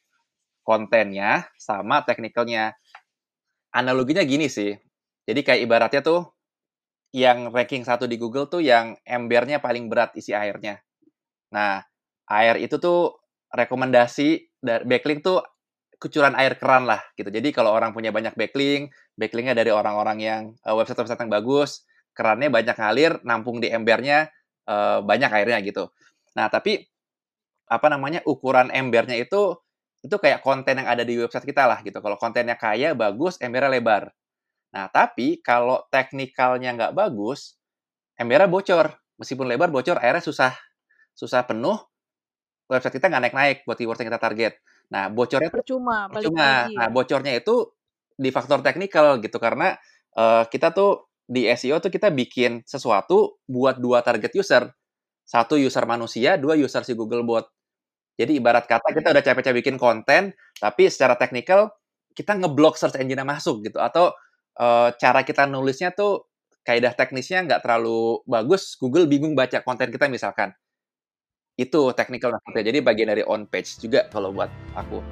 Kontennya 0.66 1.46
sama 1.58 2.02
technicalnya. 2.02 2.74
Analoginya 3.76 4.24
gini 4.24 4.48
sih. 4.48 4.72
Jadi 5.28 5.40
kayak 5.44 5.60
ibaratnya 5.68 6.00
tuh 6.00 6.24
yang 7.12 7.52
ranking 7.52 7.84
satu 7.84 8.08
di 8.08 8.16
Google 8.16 8.48
tuh 8.48 8.64
yang 8.64 8.96
embernya 9.04 9.60
paling 9.60 9.92
berat 9.92 10.16
isi 10.16 10.32
airnya. 10.32 10.80
Nah, 11.52 11.84
air 12.32 12.56
itu 12.56 12.80
tuh 12.80 13.20
rekomendasi 13.52 14.56
dari 14.56 14.84
backlink 14.88 15.20
tuh 15.20 15.44
kucuran 15.96 16.36
air 16.36 16.56
keran 16.60 16.84
lah 16.84 17.00
gitu. 17.16 17.28
Jadi 17.28 17.52
kalau 17.52 17.72
orang 17.72 17.92
punya 17.92 18.12
banyak 18.12 18.36
backlink, 18.36 18.92
backlinknya 19.16 19.56
dari 19.56 19.72
orang-orang 19.72 20.18
yang 20.20 20.42
uh, 20.64 20.76
website-website 20.76 21.20
yang 21.24 21.32
bagus, 21.32 21.84
kerannya 22.12 22.52
banyak 22.52 22.76
ngalir, 22.76 23.12
nampung 23.24 23.60
di 23.60 23.72
embernya 23.72 24.28
uh, 24.68 25.00
banyak 25.00 25.30
airnya 25.32 25.58
gitu. 25.64 25.88
Nah 26.36 26.52
tapi 26.52 26.84
apa 27.66 27.86
namanya 27.90 28.22
ukuran 28.28 28.70
embernya 28.70 29.18
itu 29.18 29.58
itu 30.06 30.16
kayak 30.22 30.40
konten 30.40 30.78
yang 30.78 30.88
ada 30.88 31.02
di 31.02 31.18
website 31.18 31.42
kita 31.42 31.66
lah 31.66 31.82
gitu. 31.82 31.98
Kalau 31.98 32.14
kontennya 32.16 32.54
kaya, 32.54 32.94
bagus, 32.94 33.36
embernya 33.42 33.70
lebar. 33.74 34.14
Nah, 34.70 34.86
tapi 34.88 35.42
kalau 35.42 35.82
teknikalnya 35.90 36.70
nggak 36.78 36.92
bagus, 36.94 37.58
embernya 38.14 38.46
bocor. 38.46 38.94
Meskipun 39.18 39.50
lebar, 39.50 39.74
bocor, 39.74 39.98
akhirnya 39.98 40.22
susah 40.22 40.52
susah 41.16 41.42
penuh, 41.48 41.80
website 42.68 43.00
kita 43.00 43.08
nggak 43.08 43.22
naik-naik 43.28 43.58
buat 43.64 43.76
keyword 43.80 43.98
yang 44.04 44.08
kita 44.14 44.22
target. 44.22 44.52
Nah, 44.92 45.10
bocornya 45.10 45.50
percuma, 45.50 46.06
percuma. 46.06 46.70
Nah, 46.70 46.86
ya. 46.86 46.92
bocornya 46.92 47.32
itu 47.34 47.74
di 48.16 48.30
faktor 48.30 48.62
teknikal 48.62 49.18
gitu 49.18 49.36
karena 49.36 49.74
uh, 50.16 50.46
kita 50.46 50.70
tuh 50.72 51.10
di 51.26 51.50
SEO 51.50 51.82
tuh 51.82 51.90
kita 51.90 52.14
bikin 52.14 52.62
sesuatu 52.62 53.42
buat 53.50 53.82
dua 53.82 54.04
target 54.06 54.30
user. 54.36 54.70
Satu 55.26 55.58
user 55.58 55.82
manusia, 55.90 56.38
dua 56.38 56.54
user 56.54 56.86
si 56.86 56.94
Google 56.94 57.26
Bot. 57.26 57.50
Jadi 58.16 58.40
ibarat 58.40 58.64
kata 58.64 58.96
kita 58.96 59.12
udah 59.12 59.20
capek-capek 59.20 59.60
bikin 59.60 59.76
konten, 59.76 60.32
tapi 60.56 60.88
secara 60.88 61.20
teknikal 61.20 61.68
kita 62.16 62.32
ngeblok 62.32 62.80
search 62.80 62.96
engine 62.96 63.20
masuk 63.28 63.60
gitu. 63.68 63.76
Atau 63.76 64.16
uh, 64.56 64.88
cara 64.96 65.20
kita 65.20 65.44
nulisnya 65.44 65.92
tuh 65.92 66.24
kaidah 66.64 66.96
teknisnya 66.96 67.44
nggak 67.44 67.60
terlalu 67.60 68.24
bagus, 68.24 68.74
Google 68.80 69.04
bingung 69.04 69.36
baca 69.36 69.60
konten 69.60 69.92
kita 69.92 70.08
misalkan. 70.08 70.56
Itu 71.60 71.92
technical 71.92 72.40
maksudnya. 72.40 72.64
Jadi 72.72 72.78
bagian 72.80 73.12
dari 73.12 73.20
on 73.20 73.44
page 73.52 73.76
juga 73.84 74.08
kalau 74.08 74.32
buat 74.32 74.48
aku. 74.72 75.04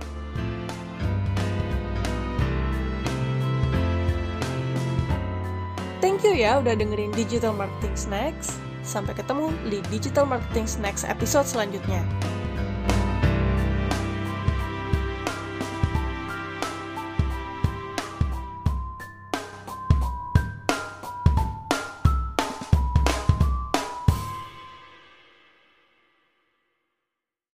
Thank 6.01 6.25
you 6.25 6.37
ya 6.37 6.61
udah 6.61 6.73
dengerin 6.73 7.12
Digital 7.12 7.53
Marketing 7.53 7.97
Snacks. 7.97 8.57
Sampai 8.85 9.12
ketemu 9.17 9.53
di 9.69 9.81
Digital 9.93 10.25
Marketing 10.29 10.69
Snacks 10.69 11.05
episode 11.05 11.49
selanjutnya. 11.49 12.01